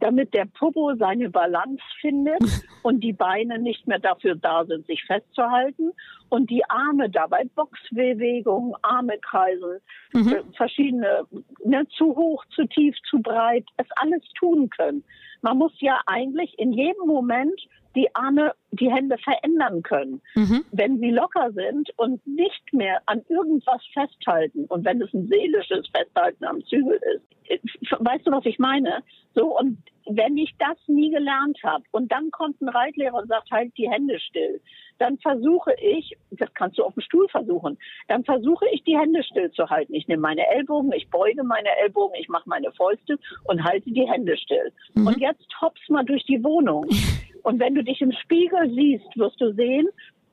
damit 0.00 0.32
der 0.34 0.46
Popo 0.46 0.94
seine 0.96 1.30
Balance 1.30 1.82
findet 2.00 2.40
und 2.82 3.00
die 3.00 3.12
Beine 3.12 3.58
nicht 3.58 3.86
mehr 3.86 3.98
dafür 3.98 4.34
da 4.34 4.64
sind, 4.64 4.86
sich 4.86 5.04
festzuhalten 5.04 5.92
und 6.30 6.48
die 6.48 6.64
Arme 6.70 7.10
dabei 7.10 7.44
Boxbewegungen, 7.54 8.74
Arme 8.82 9.18
kreisen, 9.18 9.80
mhm. 10.12 10.28
Äh, 10.32 10.42
verschiedene, 10.56 11.26
ne, 11.64 11.86
zu 11.96 12.16
hoch, 12.16 12.44
zu 12.54 12.66
tief, 12.66 12.96
zu 13.08 13.20
breit, 13.20 13.66
es 13.76 13.86
alles 13.96 14.22
tun 14.38 14.70
können. 14.70 15.04
Man 15.42 15.58
muss 15.58 15.72
ja 15.80 16.00
eigentlich 16.06 16.58
in 16.58 16.72
jedem 16.72 17.06
Moment 17.06 17.60
die 17.96 18.14
Arme, 18.14 18.54
die 18.70 18.90
Hände 18.90 19.16
verändern 19.18 19.82
können. 19.82 20.20
Mhm. 20.34 20.64
Wenn 20.70 20.98
sie 21.00 21.10
locker 21.10 21.50
sind 21.52 21.90
und 21.96 22.24
nicht 22.26 22.72
mehr 22.72 23.02
an 23.06 23.22
irgendwas 23.28 23.82
festhalten 23.92 24.66
und 24.66 24.84
wenn 24.84 25.02
es 25.02 25.12
ein 25.12 25.26
seelisches 25.26 25.88
Festhalten 25.88 26.44
am 26.44 26.64
Zügel 26.66 27.00
ist, 27.48 27.60
weißt 27.98 28.26
du, 28.26 28.30
was 28.30 28.46
ich 28.46 28.58
meine? 28.58 29.02
So, 29.34 29.58
und 29.58 29.78
wenn 30.16 30.36
ich 30.36 30.54
das 30.58 30.76
nie 30.86 31.10
gelernt 31.10 31.58
habe 31.62 31.84
und 31.92 32.10
dann 32.10 32.30
kommt 32.30 32.60
ein 32.60 32.68
Reitlehrer 32.68 33.14
und 33.14 33.28
sagt, 33.28 33.50
halt 33.50 33.76
die 33.76 33.90
Hände 33.90 34.18
still, 34.20 34.60
dann 34.98 35.18
versuche 35.18 35.72
ich, 35.80 36.16
das 36.30 36.52
kannst 36.54 36.78
du 36.78 36.84
auf 36.84 36.94
dem 36.94 37.02
Stuhl 37.02 37.28
versuchen, 37.28 37.78
dann 38.08 38.24
versuche 38.24 38.66
ich 38.72 38.82
die 38.84 38.98
Hände 38.98 39.22
still 39.24 39.50
zu 39.52 39.68
halten. 39.68 39.94
Ich 39.94 40.08
nehme 40.08 40.22
meine 40.22 40.46
Ellbogen, 40.48 40.92
ich 40.92 41.08
beuge 41.08 41.42
meine 41.42 41.68
Ellbogen, 41.82 42.14
ich 42.20 42.28
mache 42.28 42.48
meine 42.48 42.70
Fäuste 42.72 43.18
und 43.44 43.64
halte 43.64 43.90
die 43.90 44.08
Hände 44.08 44.36
still. 44.36 44.72
Mhm. 44.94 45.06
Und 45.06 45.20
jetzt 45.20 45.46
hops 45.60 45.80
mal 45.88 46.04
durch 46.04 46.24
die 46.24 46.42
Wohnung. 46.44 46.86
Und 47.42 47.58
wenn 47.58 47.74
du 47.74 47.82
dich 47.82 48.02
im 48.02 48.12
Spiegel 48.12 48.70
siehst, 48.74 49.16
wirst 49.16 49.40
du 49.40 49.54
sehen, 49.54 49.88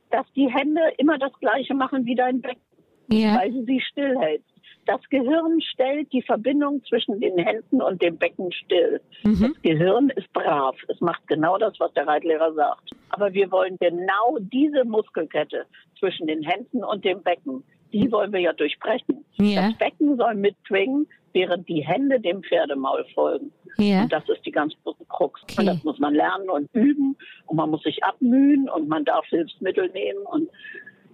dass 0.10 0.26
die 0.36 0.52
Hände 0.52 0.82
immer 0.98 1.18
das 1.18 1.32
Gleiche 1.40 1.74
machen 1.74 2.06
wie 2.06 2.16
dein 2.16 2.42
Becken, 2.42 2.62
ja. 3.10 3.40
weil 3.40 3.52
du 3.52 3.64
sie 3.64 3.80
stillhältst. 3.80 4.57
Das 4.88 5.02
Gehirn 5.10 5.62
stellt 5.62 6.12
die 6.14 6.22
Verbindung 6.22 6.82
zwischen 6.86 7.20
den 7.20 7.38
Händen 7.38 7.82
und 7.82 8.02
dem 8.02 8.18
Becken 8.18 8.52
still. 8.54 9.02
Mhm. 9.24 9.54
Das 9.54 9.62
Gehirn 9.62 10.10
ist 10.12 10.32
brav. 10.32 10.78
Es 10.88 11.00
macht 11.02 11.28
genau 11.28 11.58
das, 11.58 11.78
was 11.80 11.94
der 11.94 12.08
Reitlehrer 12.08 12.54
sagt. 12.54 12.92
Aber 13.10 13.34
wir 13.34 13.52
wollen 13.52 13.78
genau 13.80 14.38
diese 14.40 14.86
Muskelkette 14.86 15.66
zwischen 16.00 16.28
den 16.28 16.42
Händen 16.42 16.86
und 16.86 17.04
dem 17.04 17.22
Becken, 17.22 17.64
die 17.92 18.10
wollen 18.12 18.32
wir 18.32 18.40
ja 18.40 18.54
durchbrechen. 18.54 19.26
Ja. 19.40 19.68
Das 19.68 19.78
Becken 19.78 20.16
soll 20.16 20.36
mitschwingen, 20.36 21.08
während 21.34 21.68
die 21.68 21.86
Hände 21.86 22.20
dem 22.20 22.42
Pferdemaul 22.44 23.06
folgen. 23.14 23.52
Ja. 23.78 24.04
Und 24.04 24.14
das 24.14 24.28
ist 24.30 24.46
die 24.46 24.52
ganz 24.52 24.74
große 24.84 25.06
Krux. 25.10 25.42
Okay. 25.44 25.56
Und 25.60 25.66
das 25.68 25.84
muss 25.84 26.00
man 26.00 26.16
lernen 26.16 26.50
und 26.50 26.70
üben 26.74 27.18
und 27.46 27.58
man 27.58 27.70
muss 27.70 27.84
sich 27.84 28.04
abmühen 28.04 28.70
und 28.70 28.88
man 28.88 29.04
darf 29.04 29.26
Hilfsmittel 29.28 29.90
nehmen 29.90 30.26
und 30.26 30.50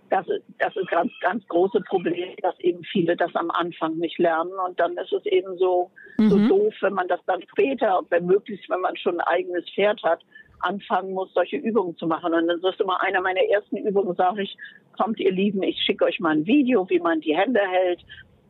das 0.09 0.27
ist, 0.27 0.43
das 0.59 0.75
ist 0.75 0.87
ganz, 0.89 1.11
ganz 1.21 1.47
große 1.47 1.81
Problem, 1.81 2.35
dass 2.41 2.59
eben 2.59 2.83
viele 2.83 3.15
das 3.15 3.33
am 3.35 3.49
Anfang 3.51 3.97
nicht 3.97 4.19
lernen. 4.19 4.51
Und 4.67 4.79
dann 4.79 4.95
ist 4.97 5.11
es 5.11 5.25
eben 5.25 5.57
so, 5.57 5.89
mhm. 6.17 6.29
so 6.29 6.47
doof, 6.47 6.73
wenn 6.81 6.93
man 6.93 7.07
das 7.07 7.19
dann 7.25 7.41
später, 7.51 8.01
wenn 8.09 8.25
möglichst, 8.25 8.69
wenn 8.69 8.81
man 8.81 8.95
schon 8.97 9.19
ein 9.19 9.27
eigenes 9.27 9.67
Pferd 9.69 10.01
hat, 10.03 10.19
anfangen 10.59 11.13
muss, 11.13 11.33
solche 11.33 11.57
Übungen 11.57 11.97
zu 11.97 12.07
machen. 12.07 12.33
Und 12.33 12.47
dann 12.47 12.59
ist 12.59 12.79
immer 12.79 13.01
einer 13.01 13.21
meiner 13.21 13.41
ersten 13.51 13.77
Übungen, 13.77 14.15
sage 14.15 14.43
ich, 14.43 14.55
kommt 14.97 15.19
ihr 15.19 15.31
Lieben, 15.31 15.63
ich 15.63 15.79
schicke 15.81 16.05
euch 16.05 16.19
mal 16.19 16.35
ein 16.35 16.45
Video, 16.45 16.89
wie 16.89 16.99
man 16.99 17.19
die 17.21 17.35
Hände 17.35 17.59
hält. 17.59 18.01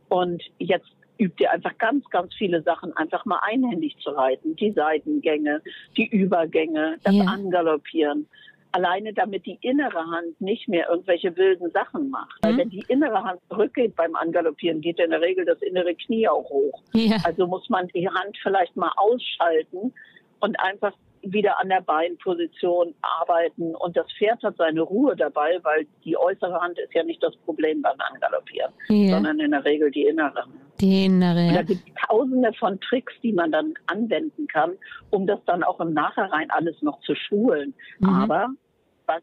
Und 0.08 0.42
jetzt 0.58 0.90
übt 1.18 1.42
ihr 1.42 1.50
einfach 1.50 1.76
ganz, 1.78 2.04
ganz 2.10 2.34
viele 2.34 2.62
Sachen 2.62 2.96
einfach 2.96 3.24
mal 3.24 3.40
einhändig 3.42 3.96
zu 3.98 4.10
reiten. 4.10 4.54
Die 4.56 4.72
Seitengänge, 4.72 5.62
die 5.96 6.06
Übergänge, 6.06 6.98
das 7.02 7.14
ja. 7.14 7.24
Angaloppieren 7.24 8.28
alleine 8.74 9.12
damit 9.12 9.46
die 9.46 9.58
innere 9.60 10.04
Hand 10.10 10.40
nicht 10.40 10.68
mehr 10.68 10.88
irgendwelche 10.88 11.36
wilden 11.36 11.70
Sachen 11.70 12.10
macht. 12.10 12.42
Mhm. 12.42 12.48
Weil 12.48 12.56
wenn 12.58 12.70
die 12.70 12.84
innere 12.88 13.22
Hand 13.22 13.40
zurückgeht 13.48 13.94
beim 13.94 14.16
Angaloppieren, 14.16 14.80
geht 14.80 14.98
in 14.98 15.10
der 15.10 15.20
Regel 15.20 15.44
das 15.44 15.62
innere 15.62 15.94
Knie 15.94 16.28
auch 16.28 16.50
hoch. 16.50 16.82
Ja. 16.92 17.16
Also 17.24 17.46
muss 17.46 17.68
man 17.70 17.86
die 17.88 18.08
Hand 18.08 18.36
vielleicht 18.42 18.76
mal 18.76 18.92
ausschalten 18.96 19.94
und 20.40 20.58
einfach 20.58 20.92
wieder 21.22 21.58
an 21.58 21.68
der 21.68 21.80
Beinposition 21.80 22.94
arbeiten 23.00 23.74
und 23.76 23.96
das 23.96 24.06
Pferd 24.18 24.42
hat 24.42 24.56
seine 24.58 24.82
Ruhe 24.82 25.16
dabei, 25.16 25.58
weil 25.62 25.86
die 26.04 26.18
äußere 26.18 26.60
Hand 26.60 26.78
ist 26.78 26.92
ja 26.92 27.02
nicht 27.02 27.22
das 27.22 27.34
Problem 27.46 27.80
beim 27.80 27.96
Angaloppieren, 27.98 28.72
ja. 28.88 29.14
sondern 29.14 29.40
in 29.40 29.52
der 29.52 29.64
Regel 29.64 29.90
die 29.90 30.04
innere. 30.04 30.44
Die 30.80 31.06
innere. 31.06 31.48
Und 31.48 31.54
da 31.54 31.62
gibt 31.62 31.80
es 31.88 31.94
tausende 32.08 32.52
von 32.54 32.78
Tricks, 32.80 33.14
die 33.22 33.32
man 33.32 33.52
dann 33.52 33.72
anwenden 33.86 34.46
kann, 34.48 34.72
um 35.10 35.26
das 35.26 35.38
dann 35.46 35.62
auch 35.62 35.80
im 35.80 35.94
Nachhinein 35.94 36.50
alles 36.50 36.82
noch 36.82 37.00
zu 37.00 37.14
schulen. 37.14 37.72
Mhm. 38.00 38.08
Aber 38.08 38.48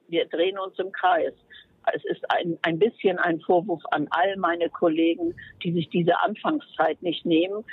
wir 0.08 0.26
drehen 0.26 0.58
uns 0.58 0.78
im 0.80 0.92
Kreis. 0.92 1.34
Es 1.94 2.04
ist 2.06 2.30
ein, 2.30 2.58
ein 2.62 2.78
bisschen 2.78 3.18
ein 3.18 3.40
Vorwurf 3.42 3.82
an 3.92 4.08
all 4.12 4.36
meine 4.38 4.70
Kollegen, 4.70 5.36
die 5.64 5.72
sich 5.74 5.90
diese 5.90 6.20
Anfangszeit 6.20 7.02
nicht 7.02 7.26
nehmen, 7.26 7.64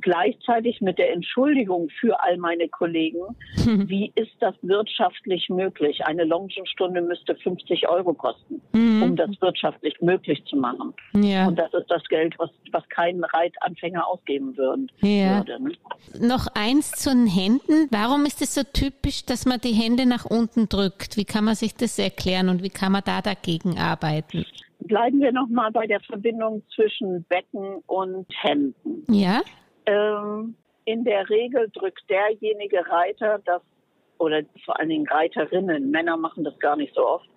gleichzeitig 0.00 0.80
mit 0.80 0.98
der 0.98 1.12
Entschuldigung 1.12 1.88
für 2.00 2.22
all 2.22 2.36
meine 2.38 2.68
Kollegen, 2.68 3.20
mhm. 3.64 3.88
wie 3.88 4.12
ist 4.14 4.32
das 4.40 4.54
wirtschaftlich 4.62 5.48
möglich? 5.48 6.04
Eine 6.04 6.24
Longenstunde 6.24 7.02
müsste 7.02 7.34
50 7.36 7.88
Euro 7.88 8.14
kosten, 8.14 8.60
mhm. 8.72 9.02
um 9.02 9.16
das 9.16 9.30
wirtschaftlich 9.40 10.00
möglich 10.00 10.42
zu 10.46 10.56
machen. 10.56 10.94
Ja. 11.14 11.46
Und 11.46 11.58
das 11.58 11.72
ist 11.74 11.90
das 11.90 12.02
Geld, 12.08 12.34
was, 12.38 12.50
was 12.72 12.88
kein 12.88 13.22
Reitanfänger 13.22 14.06
ausgeben 14.06 14.56
würden, 14.56 14.90
ja. 15.00 15.38
würde. 15.38 15.62
Ne? 15.62 15.72
Noch 16.20 16.46
eins 16.54 16.92
zu 16.92 17.10
den 17.10 17.26
Händen. 17.26 17.88
Warum 17.90 18.24
ist 18.24 18.42
es 18.42 18.54
so 18.54 18.62
typisch, 18.62 19.24
dass 19.26 19.46
man 19.46 19.60
die 19.60 19.72
Hände 19.72 20.06
nach 20.06 20.24
unten 20.24 20.68
drückt? 20.68 21.16
Wie 21.16 21.24
kann 21.24 21.44
man 21.44 21.54
sich 21.54 21.74
das 21.74 21.98
erklären 21.98 22.48
und 22.48 22.62
wie 22.62 22.70
kann 22.70 22.92
man 22.92 23.02
da 23.04 23.20
dagegen 23.22 23.78
arbeiten? 23.78 24.44
Bleiben 24.80 25.20
wir 25.20 25.32
nochmal 25.32 25.70
bei 25.70 25.86
der 25.86 26.00
Verbindung 26.00 26.62
zwischen 26.74 27.24
Becken 27.28 27.82
und 27.86 28.26
Händen. 28.42 29.04
Ja. 29.12 29.42
Ähm, 29.90 30.54
in 30.84 31.04
der 31.04 31.28
Regel 31.28 31.68
drückt 31.72 32.08
derjenige 32.08 32.88
Reiter 32.88 33.40
das, 33.44 33.62
oder 34.18 34.42
vor 34.64 34.78
allen 34.78 34.88
Dingen 34.88 35.08
Reiterinnen, 35.08 35.90
Männer 35.90 36.16
machen 36.16 36.44
das 36.44 36.58
gar 36.58 36.76
nicht 36.76 36.94
so 36.94 37.06
oft, 37.06 37.28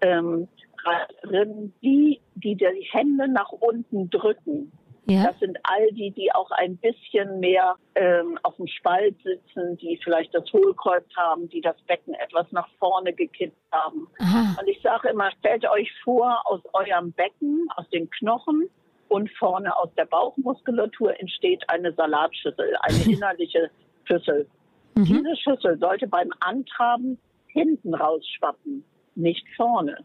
ähm, 0.00 0.48
Reiterinnen, 0.84 1.74
die, 1.82 2.20
die 2.34 2.54
die 2.54 2.88
Hände 2.92 3.28
nach 3.28 3.50
unten 3.50 4.08
drücken. 4.10 4.72
Ja. 5.08 5.24
Das 5.28 5.38
sind 5.38 5.56
all 5.62 5.86
die, 5.92 6.10
die 6.10 6.32
auch 6.32 6.50
ein 6.50 6.76
bisschen 6.78 7.38
mehr 7.38 7.76
ähm, 7.94 8.38
auf 8.42 8.56
dem 8.56 8.66
Spalt 8.66 9.16
sitzen, 9.22 9.76
die 9.76 10.00
vielleicht 10.02 10.34
das 10.34 10.52
Hohlkreuz 10.52 11.04
haben, 11.16 11.48
die 11.48 11.60
das 11.60 11.76
Becken 11.82 12.14
etwas 12.14 12.50
nach 12.50 12.68
vorne 12.80 13.12
gekippt 13.12 13.56
haben. 13.70 14.08
Aha. 14.18 14.56
Und 14.60 14.68
ich 14.68 14.80
sage 14.82 15.10
immer, 15.10 15.30
stellt 15.38 15.68
euch 15.70 15.92
vor, 16.02 16.42
aus 16.44 16.60
eurem 16.72 17.12
Becken, 17.12 17.68
aus 17.76 17.88
den 17.90 18.10
Knochen, 18.10 18.68
und 19.08 19.30
vorne 19.38 19.76
aus 19.76 19.88
der 19.96 20.06
Bauchmuskulatur 20.06 21.18
entsteht 21.20 21.62
eine 21.68 21.92
Salatschüssel, 21.92 22.76
eine 22.80 23.04
innerliche 23.12 23.70
Schüssel. 24.04 24.46
Mhm. 24.94 25.04
Diese 25.04 25.36
Schüssel 25.36 25.78
sollte 25.78 26.06
beim 26.06 26.30
Antraben 26.40 27.18
hinten 27.48 27.94
rausschwappen, 27.94 28.84
nicht 29.14 29.46
vorne. 29.56 29.98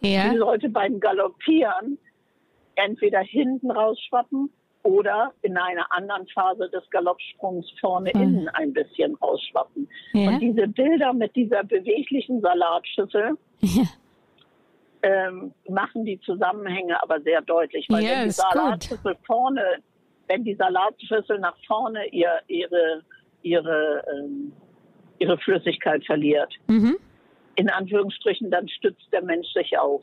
Ja. 0.00 0.30
Sie 0.30 0.38
sollte 0.38 0.68
beim 0.68 1.00
Galoppieren 1.00 1.98
entweder 2.76 3.20
hinten 3.20 3.70
rausschwappen 3.70 4.50
oder 4.84 5.32
in 5.42 5.56
einer 5.56 5.92
anderen 5.92 6.26
Phase 6.28 6.70
des 6.70 6.88
Galoppsprungs 6.90 7.66
vorne 7.80 8.12
mhm. 8.14 8.22
innen 8.22 8.48
ein 8.50 8.72
bisschen 8.72 9.16
rausschwappen. 9.16 9.88
Ja. 10.12 10.30
Und 10.30 10.40
diese 10.40 10.68
Bilder 10.68 11.12
mit 11.12 11.34
dieser 11.34 11.64
beweglichen 11.64 12.40
Salatschüssel, 12.40 13.36
ja 13.60 13.82
ähm, 15.02 15.52
machen 15.68 16.04
die 16.04 16.20
Zusammenhänge 16.20 17.00
aber 17.02 17.20
sehr 17.20 17.40
deutlich. 17.42 17.86
Weil 17.88 18.04
ja, 18.04 18.10
wenn 18.10 18.24
die 18.24 18.30
Salatschüssel 18.30 19.16
vorne, 19.26 19.62
wenn 20.28 20.44
die 20.44 20.54
Salatschüssel 20.54 21.38
nach 21.38 21.56
vorne 21.66 22.06
ihr, 22.08 22.40
ihre, 22.48 23.02
ihre, 23.42 24.04
ähm, 24.12 24.52
ihre 25.18 25.38
Flüssigkeit 25.38 26.04
verliert, 26.04 26.52
mhm. 26.66 26.96
in 27.56 27.70
Anführungsstrichen, 27.70 28.50
dann 28.50 28.68
stützt 28.68 29.12
der 29.12 29.22
Mensch 29.22 29.48
sich 29.52 29.78
auf. 29.78 30.02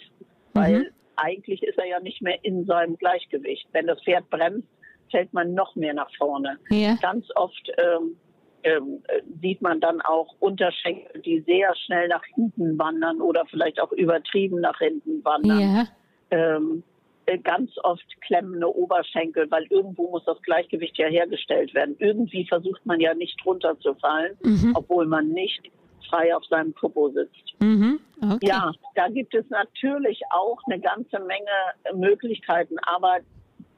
Weil 0.54 0.80
mhm. 0.80 0.86
eigentlich 1.18 1.64
ist 1.64 1.78
er 1.78 1.88
ja 1.88 2.00
nicht 2.00 2.22
mehr 2.22 2.38
in 2.44 2.66
seinem 2.66 2.98
Gleichgewicht. 2.98 3.68
Wenn 3.72 3.88
das 3.88 4.02
Pferd 4.04 4.30
bremst, 4.30 4.68
fällt 5.12 5.34
man 5.34 5.54
noch 5.54 5.76
mehr 5.76 5.94
nach 5.94 6.10
vorne. 6.18 6.58
Ja. 6.70 6.96
Ganz 7.02 7.28
oft 7.36 7.72
ähm, 7.78 8.18
ähm, 8.66 9.04
sieht 9.42 9.62
man 9.62 9.80
dann 9.80 10.02
auch 10.02 10.36
Unterschenkel, 10.40 11.22
die 11.22 11.42
sehr 11.42 11.74
schnell 11.86 12.08
nach 12.08 12.24
hinten 12.34 12.78
wandern 12.80 13.22
oder 13.22 13.46
vielleicht 13.46 13.80
auch 13.80 13.92
übertrieben 13.92 14.60
nach 14.60 14.80
hinten 14.80 15.24
wandern. 15.24 15.60
Ja. 15.60 15.88
Ähm, 16.32 16.84
äh, 17.28 17.38
ganz 17.38 17.72
oft 17.84 18.06
klemmende 18.22 18.68
Oberschenkel, 18.76 19.50
weil 19.52 19.66
irgendwo 19.70 20.10
muss 20.10 20.26
das 20.26 20.42
Gleichgewicht 20.42 20.98
ja 20.98 21.08
hergestellt 21.08 21.74
werden. 21.76 21.96
Irgendwie 22.00 22.48
versucht 22.48 22.84
man 22.86 23.00
ja 23.00 23.14
nicht 23.14 23.40
runterzufallen, 23.46 24.36
mhm. 24.44 24.74
obwohl 24.76 25.06
man 25.06 25.30
nicht 25.30 25.72
frei 26.10 26.36
auf 26.36 26.44
seinem 26.46 26.74
Popo 26.74 27.10
sitzt. 27.10 27.54
Mhm. 27.60 28.00
Okay. 28.22 28.48
Ja, 28.48 28.72
da 28.96 29.08
gibt 29.10 29.36
es 29.36 29.48
natürlich 29.50 30.22
auch 30.32 30.60
eine 30.66 30.80
ganze 30.80 31.20
Menge 31.20 32.00
Möglichkeiten, 32.08 32.78
aber 32.80 33.20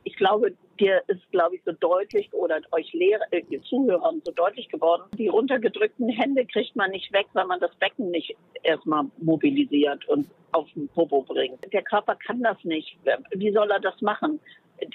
ich 0.08 0.16
glaube, 0.16 0.54
dir 0.80 1.02
ist, 1.08 1.30
glaube 1.32 1.58
ich, 1.58 1.62
so 1.66 1.74
deutlich 1.74 2.32
oder 2.34 2.62
euch 2.72 2.94
Lehrer, 2.94 3.26
äh, 3.32 3.44
Zuhörern 3.68 4.22
so 4.24 4.32
deutlich 4.32 4.70
geworden. 4.70 5.04
Die 5.18 5.28
runtergedrückten 5.28 6.08
Hände 6.08 6.46
kriegt 6.46 6.78
man 6.78 6.92
nicht 6.92 7.12
weg, 7.12 7.26
weil 7.34 7.46
man 7.46 7.60
das 7.60 7.76
Becken 7.76 8.10
nicht 8.10 8.34
erstmal 8.64 9.04
mobilisiert 9.18 10.08
und 10.08 10.30
auf 10.54 10.66
den 10.76 10.88
Popo 10.88 11.24
bringt. 11.24 11.60
Der 11.74 11.82
Körper 11.82 12.16
kann 12.16 12.42
das 12.42 12.58
nicht. 12.64 12.98
Wie 13.32 13.52
soll 13.52 13.70
er 13.70 13.82
das 13.82 14.02
machen? 14.02 14.40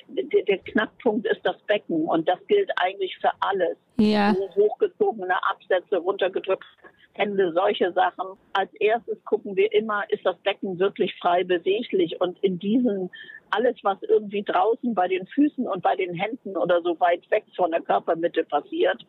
Der, 0.09 0.45
der 0.45 0.59
Knackpunkt 0.59 1.27
ist 1.27 1.45
das 1.45 1.61
Becken 1.67 2.07
und 2.07 2.27
das 2.27 2.39
gilt 2.47 2.71
eigentlich 2.77 3.15
für 3.19 3.33
alles. 3.41 3.77
Ja. 3.99 4.35
Hochgezogene 4.55 5.37
Absätze, 5.51 5.99
runtergedrückte 5.99 6.67
Hände, 7.13 7.53
solche 7.53 7.93
Sachen. 7.93 8.39
Als 8.55 8.73
erstes 8.81 9.23
gucken 9.25 9.57
wir 9.57 9.71
immer, 9.75 10.05
ist 10.09 10.25
das 10.25 10.39
Becken 10.39 10.79
wirklich 10.79 11.15
frei 11.21 11.45
beweglich 11.45 12.19
und 12.21 12.43
in 12.43 12.59
diesen 12.59 13.11
alles, 13.53 13.77
was 13.83 13.99
irgendwie 14.03 14.43
draußen 14.43 14.95
bei 14.95 15.09
den 15.09 15.27
Füßen 15.27 15.67
und 15.67 15.83
bei 15.83 15.95
den 15.97 16.15
Händen 16.15 16.57
oder 16.57 16.81
so 16.83 16.99
weit 17.01 17.31
weg 17.31 17.45
von 17.55 17.71
der 17.71 17.83
Körpermitte 17.83 18.45
passiert, 18.45 19.05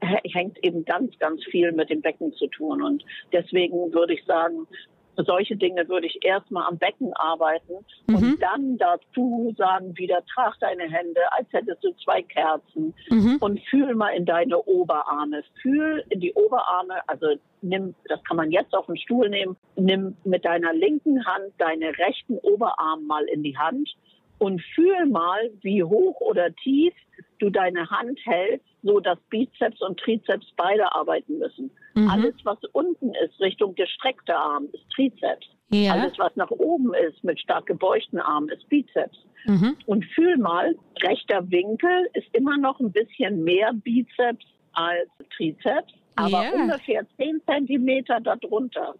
hängt 0.00 0.62
eben 0.64 0.84
ganz, 0.84 1.16
ganz 1.18 1.44
viel 1.44 1.72
mit 1.72 1.90
dem 1.90 2.00
Becken 2.00 2.32
zu 2.34 2.48
tun. 2.48 2.82
Und 2.82 3.04
deswegen 3.32 3.92
würde 3.92 4.14
ich 4.14 4.24
sagen, 4.24 4.66
solche 5.16 5.56
Dinge 5.56 5.88
würde 5.88 6.06
ich 6.06 6.18
erstmal 6.22 6.66
am 6.66 6.78
Becken 6.78 7.12
arbeiten 7.14 7.84
mhm. 8.06 8.14
und 8.14 8.42
dann 8.42 8.78
dazu 8.78 9.54
sagen, 9.56 9.96
wieder 9.96 10.24
trag 10.32 10.54
deine 10.60 10.84
Hände, 10.84 11.20
als 11.30 11.46
hättest 11.52 11.84
du 11.84 11.92
zwei 12.04 12.22
Kerzen 12.22 12.94
mhm. 13.10 13.36
und 13.40 13.60
fühl 13.68 13.94
mal 13.94 14.10
in 14.10 14.24
deine 14.24 14.58
Oberarme. 14.62 15.42
Fühl 15.60 16.04
in 16.08 16.20
die 16.20 16.32
Oberarme, 16.34 17.06
also 17.06 17.26
nimm, 17.60 17.94
das 18.08 18.22
kann 18.24 18.36
man 18.36 18.50
jetzt 18.50 18.74
auf 18.74 18.86
den 18.86 18.96
Stuhl 18.96 19.28
nehmen, 19.28 19.56
nimm 19.76 20.16
mit 20.24 20.44
deiner 20.44 20.72
linken 20.72 21.24
Hand 21.26 21.52
deine 21.58 21.96
rechten 21.98 22.38
Oberarm 22.38 23.06
mal 23.06 23.24
in 23.24 23.42
die 23.42 23.56
Hand 23.56 23.94
und 24.38 24.60
fühl 24.74 25.06
mal, 25.06 25.50
wie 25.60 25.84
hoch 25.84 26.20
oder 26.20 26.52
tief 26.54 26.94
du 27.42 27.50
deine 27.50 27.88
Hand 27.90 28.18
hältst, 28.24 28.66
so 28.82 29.00
dass 29.00 29.18
Bizeps 29.28 29.80
und 29.82 29.98
Trizeps 29.98 30.46
beide 30.56 30.94
arbeiten 30.94 31.38
müssen. 31.38 31.70
Mhm. 31.94 32.08
Alles, 32.08 32.34
was 32.44 32.58
unten 32.72 33.12
ist, 33.24 33.38
Richtung 33.40 33.74
gestreckter 33.74 34.38
Arm, 34.38 34.68
ist 34.72 34.88
Trizeps. 34.94 35.46
Ja. 35.70 35.92
Alles, 35.92 36.18
was 36.18 36.34
nach 36.36 36.50
oben 36.50 36.94
ist, 36.94 37.22
mit 37.24 37.40
stark 37.40 37.66
gebeugten 37.66 38.18
Armen, 38.18 38.48
ist 38.50 38.68
Bizeps. 38.68 39.18
Mhm. 39.46 39.76
Und 39.86 40.04
fühl 40.14 40.36
mal, 40.36 40.74
rechter 41.02 41.50
Winkel 41.50 42.08
ist 42.14 42.28
immer 42.32 42.56
noch 42.58 42.78
ein 42.78 42.92
bisschen 42.92 43.42
mehr 43.42 43.72
Bizeps 43.72 44.44
als 44.72 45.08
Trizeps, 45.36 45.92
aber 46.16 46.44
ja. 46.44 46.52
ungefähr 46.52 47.04
10 47.16 47.42
Zentimeter 47.46 48.20
darunter. 48.20 48.94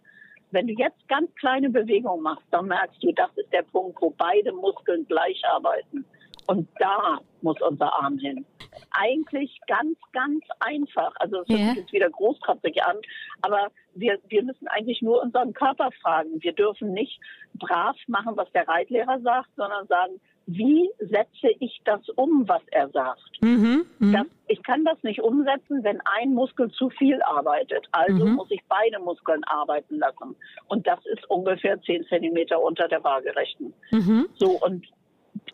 Wenn 0.51 0.67
du 0.67 0.73
jetzt 0.73 1.07
ganz 1.07 1.33
kleine 1.35 1.69
Bewegungen 1.69 2.21
machst, 2.21 2.45
dann 2.51 2.67
merkst 2.67 3.01
du, 3.03 3.11
das 3.13 3.29
ist 3.37 3.51
der 3.53 3.63
Punkt, 3.63 3.99
wo 4.01 4.13
beide 4.17 4.51
Muskeln 4.51 5.05
gleich 5.07 5.41
arbeiten. 5.45 6.05
Und 6.47 6.67
da 6.79 7.19
muss 7.41 7.61
unser 7.61 7.93
Arm 7.93 8.17
hin. 8.17 8.45
Eigentlich 8.91 9.59
ganz, 9.67 9.97
ganz 10.11 10.43
einfach. 10.59 11.13
Also 11.19 11.41
es 11.41 11.49
hört 11.49 11.69
sich 11.69 11.77
jetzt 11.77 11.93
wieder 11.93 12.09
großkotzig 12.09 12.83
an, 12.83 12.97
aber 13.41 13.67
wir, 13.95 14.19
wir 14.27 14.43
müssen 14.43 14.67
eigentlich 14.67 15.01
nur 15.01 15.21
unseren 15.21 15.53
Körper 15.53 15.89
fragen. 16.01 16.41
Wir 16.41 16.53
dürfen 16.53 16.93
nicht 16.93 17.19
brav 17.55 17.95
machen, 18.07 18.35
was 18.35 18.51
der 18.51 18.67
Reitlehrer 18.67 19.19
sagt, 19.21 19.49
sondern 19.55 19.87
sagen, 19.87 20.19
wie 20.45 20.89
setze 20.99 21.49
ich 21.59 21.79
das 21.85 22.01
um, 22.15 22.47
was 22.47 22.61
er 22.71 22.89
sagt? 22.89 23.41
Mhm, 23.41 23.85
mh. 23.99 24.11
das, 24.11 24.27
ich 24.47 24.61
kann 24.63 24.83
das 24.83 25.01
nicht 25.03 25.21
umsetzen, 25.21 25.83
wenn 25.83 26.01
ein 26.19 26.33
Muskel 26.33 26.69
zu 26.71 26.89
viel 26.89 27.21
arbeitet. 27.23 27.87
Also 27.91 28.25
mhm. 28.25 28.33
muss 28.33 28.51
ich 28.51 28.61
beide 28.67 28.99
Muskeln 28.99 29.43
arbeiten 29.45 29.99
lassen. 29.99 30.35
Und 30.67 30.85
das 30.85 30.99
ist 31.05 31.29
ungefähr 31.29 31.81
10 31.81 32.05
Zentimeter 32.07 32.61
unter 32.61 32.87
der 32.87 33.03
Waagerechten. 33.03 33.73
Mhm. 33.91 34.27
So, 34.35 34.59
und 34.61 34.85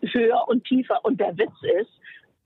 höher 0.02 0.44
und 0.48 0.64
tiefer. 0.64 1.04
Und 1.04 1.20
der 1.20 1.36
Witz 1.36 1.52
ist, 1.80 1.90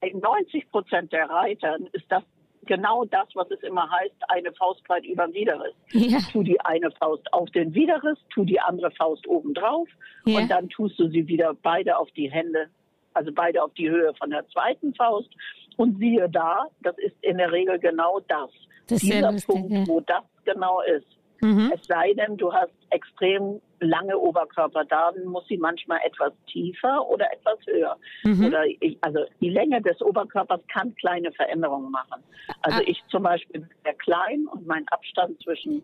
bei 0.01 0.11
90 0.11 0.71
Prozent 0.71 1.13
der 1.13 1.29
Reitern 1.29 1.89
ist 1.93 2.05
das 2.09 2.23
genau 2.67 3.05
das, 3.05 3.29
was 3.35 3.51
es 3.51 3.63
immer 3.63 3.89
heißt, 3.91 4.15
eine 4.29 4.53
Faustbreit 4.53 5.05
über 5.05 5.27
dem 5.27 5.35
Widerriss. 5.35 5.75
Ja. 5.93 6.19
Tu 6.33 6.43
die 6.43 6.61
eine 6.61 6.91
Faust 6.93 7.33
auf 7.33 7.51
den 7.51 7.75
Widerriss, 7.75 8.19
tu 8.33 8.45
die 8.45 8.61
andere 8.61 8.91
Faust 8.93 9.27
oben 9.27 9.55
drauf 9.55 9.89
ja. 10.25 10.39
und 10.39 10.51
dann 10.51 10.69
tust 10.69 10.99
du 10.99 11.09
sie 11.09 11.27
wieder 11.27 11.55
beide 11.63 11.97
auf 11.97 12.11
die 12.13 12.31
Hände, 12.31 12.69
also 13.13 13.31
beide 13.33 13.63
auf 13.63 13.73
die 13.75 13.91
Höhe 13.91 14.13
von 14.15 14.31
der 14.31 14.47
zweiten 14.49 14.95
Faust. 14.95 15.31
Und 15.77 15.99
siehe 15.99 16.29
da, 16.29 16.67
das 16.83 16.97
ist 16.99 17.17
in 17.23 17.39
der 17.39 17.51
Regel 17.51 17.79
genau 17.79 18.21
das. 18.29 18.51
das 18.87 19.01
Dieser 19.01 19.33
lustig, 19.33 19.47
Punkt, 19.47 19.73
ja. 19.73 19.87
wo 19.87 20.01
das 20.01 20.25
genau 20.45 20.81
ist. 20.83 21.07
Mhm. 21.41 21.73
Es 21.75 21.85
sei 21.87 22.13
denn, 22.15 22.37
du 22.37 22.53
hast 22.53 22.73
extrem 22.95 23.61
lange 23.81 24.17
Oberkörper, 24.17 24.85
dann 24.85 25.25
muss 25.27 25.47
sie 25.49 25.59
manchmal 25.59 25.99
etwas 26.05 26.33
tiefer 26.47 27.07
oder 27.09 27.27
etwas 27.33 27.59
höher. 27.67 27.97
Mhm. 28.23 28.47
Oder 28.47 28.65
ich, 28.67 28.97
also 29.01 29.21
die 29.41 29.51
Länge 29.51 29.83
des 29.83 30.01
Oberkörpers 30.01 30.61
kann 30.73 30.95
kleine 30.95 31.33
Veränderungen 31.33 31.91
machen. 31.91 32.23
Also 32.63 32.79
ah. 32.79 32.85
ich 32.87 33.03
zum 33.09 33.25
Beispiel 33.25 33.61
bin 33.61 33.71
sehr 33.83 33.95
klein 33.95 34.47
und 34.47 34.67
mein 34.67 34.87
Abstand 34.89 35.43
zwischen 35.43 35.83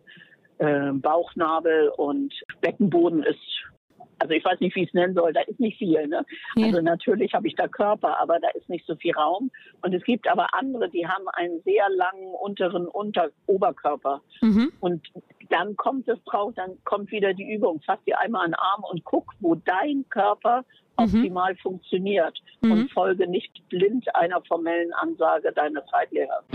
äh, 0.57 0.91
Bauchnabel 0.93 1.89
und 1.97 2.33
Beckenboden 2.61 3.23
ist 3.23 3.39
also 4.21 4.33
ich 4.33 4.45
weiß 4.45 4.59
nicht, 4.59 4.75
wie 4.75 4.83
ich 4.83 4.89
es 4.89 4.93
nennen 4.93 5.15
soll, 5.15 5.33
da 5.33 5.41
ist 5.41 5.59
nicht 5.59 5.77
viel. 5.77 6.07
Ne? 6.07 6.23
Ja. 6.55 6.67
Also 6.67 6.81
natürlich 6.81 7.33
habe 7.33 7.47
ich 7.47 7.55
da 7.55 7.67
Körper, 7.67 8.19
aber 8.19 8.39
da 8.39 8.49
ist 8.49 8.69
nicht 8.69 8.85
so 8.85 8.95
viel 8.95 9.13
Raum. 9.13 9.51
Und 9.81 9.93
es 9.93 10.03
gibt 10.03 10.29
aber 10.29 10.53
andere, 10.53 10.89
die 10.89 11.07
haben 11.07 11.27
einen 11.29 11.61
sehr 11.63 11.89
langen 11.89 12.33
unteren 12.35 12.87
Unter 12.87 13.29
Oberkörper. 13.47 14.21
Mhm. 14.41 14.71
Und 14.79 15.07
dann 15.49 15.75
kommt 15.75 16.07
es 16.07 16.23
drauf, 16.25 16.53
dann 16.55 16.77
kommt 16.83 17.11
wieder 17.11 17.33
die 17.33 17.51
Übung. 17.51 17.81
Fass 17.85 17.99
dir 18.05 18.19
einmal 18.19 18.45
an 18.45 18.51
den 18.51 18.55
Arm 18.55 18.83
und 18.89 19.03
guck, 19.03 19.33
wo 19.39 19.55
dein 19.55 20.05
Körper 20.09 20.63
mhm. 20.99 21.05
optimal 21.05 21.55
funktioniert. 21.57 22.37
Mhm. 22.61 22.71
Und 22.71 22.91
folge 22.91 23.27
nicht 23.27 23.67
blind 23.69 24.05
einer 24.15 24.41
formellen 24.43 24.93
Ansage 24.93 25.51
deines 25.51 25.83
Zeitlehrers. 25.87 26.45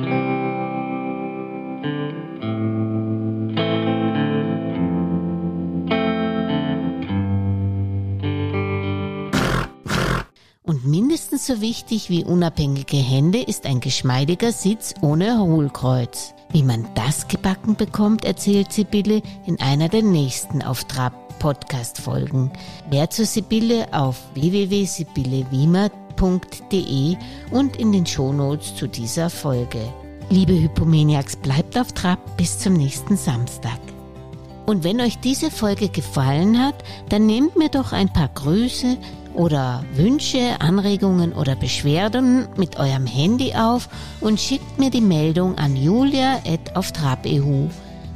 Mindestens 10.87 11.47
so 11.47 11.61
wichtig 11.61 12.11
wie 12.11 12.25
unabhängige 12.25 12.97
Hände 12.97 13.43
ist 13.43 13.67
ein 13.67 13.81
geschmeidiger 13.81 14.53
Sitz 14.53 14.95
ohne 15.01 15.39
Hohlkreuz. 15.39 16.35
Wie 16.51 16.63
man 16.63 16.87
das 16.95 17.29
gebacken 17.29 17.77
bekommt, 17.77 18.25
erzählt 18.25 18.73
Sibylle 18.73 19.23
in 19.47 19.61
einer 19.61 19.89
der 19.89 20.03
nächsten 20.03 20.63
auf 20.63 20.85
Podcast-Folgen. 21.39 22.51
Mehr 22.91 23.11
zu 23.11 23.25
Sibylle 23.25 23.87
auf 23.93 24.17
www.sibyllewiemer.de 24.35 27.17
und 27.51 27.77
in 27.77 27.93
den 27.93 28.07
Shownotes 28.07 28.75
zu 28.75 28.87
dieser 28.87 29.29
Folge. 29.29 29.93
Liebe 30.31 30.55
Hypomaniacs, 30.55 31.37
bleibt 31.37 31.79
auf 31.79 31.93
Trab 31.93 32.19
bis 32.37 32.59
zum 32.59 32.73
nächsten 32.73 33.17
Samstag. 33.17 33.79
Und 34.67 34.83
wenn 34.83 35.01
euch 35.01 35.21
diese 35.21 35.53
Folge 35.53 35.89
gefallen 35.89 36.61
hat, 36.61 36.75
dann 37.09 37.27
nehmt 37.27 37.57
mir 37.57 37.69
doch 37.69 37.93
ein 37.93 38.13
paar 38.13 38.29
Grüße, 38.29 38.99
oder 39.37 39.85
Wünsche, 39.95 40.61
Anregungen 40.61 41.33
oder 41.33 41.55
Beschwerden 41.55 42.49
mit 42.57 42.79
eurem 42.79 43.07
Handy 43.07 43.55
auf 43.55 43.89
und 44.21 44.41
schickt 44.41 44.79
mir 44.79 44.91
die 44.91 45.01
Meldung 45.01 45.57
an 45.59 45.77
julia.auftrab.eu. 45.77 47.69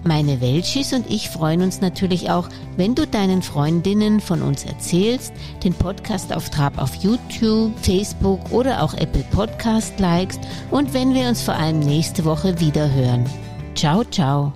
Meine 0.03 0.41
Welchis 0.41 0.95
und 0.95 1.11
ich 1.11 1.29
freuen 1.29 1.61
uns 1.61 1.83
natürlich 1.83 2.31
auch, 2.31 2.49
wenn 2.77 2.95
du 2.95 3.07
deinen 3.07 3.43
Freundinnen 3.43 4.21
von 4.21 4.41
uns 4.41 4.65
erzählst, 4.65 5.33
den 5.63 5.75
Podcast 5.75 6.35
auf 6.35 6.49
Trab 6.49 6.79
auf 6.79 6.95
YouTube, 6.95 7.73
Facebook 7.83 8.51
oder 8.51 8.83
auch 8.83 8.95
Apple 8.95 9.25
Podcast 9.31 10.01
likest 10.01 10.41
und 10.71 10.95
wenn 10.95 11.13
wir 11.13 11.29
uns 11.29 11.43
vor 11.43 11.55
allem 11.55 11.81
nächste 11.81 12.25
Woche 12.25 12.59
wieder 12.61 12.91
hören. 12.91 13.27
Ciao, 13.75 14.03
ciao. 14.05 14.53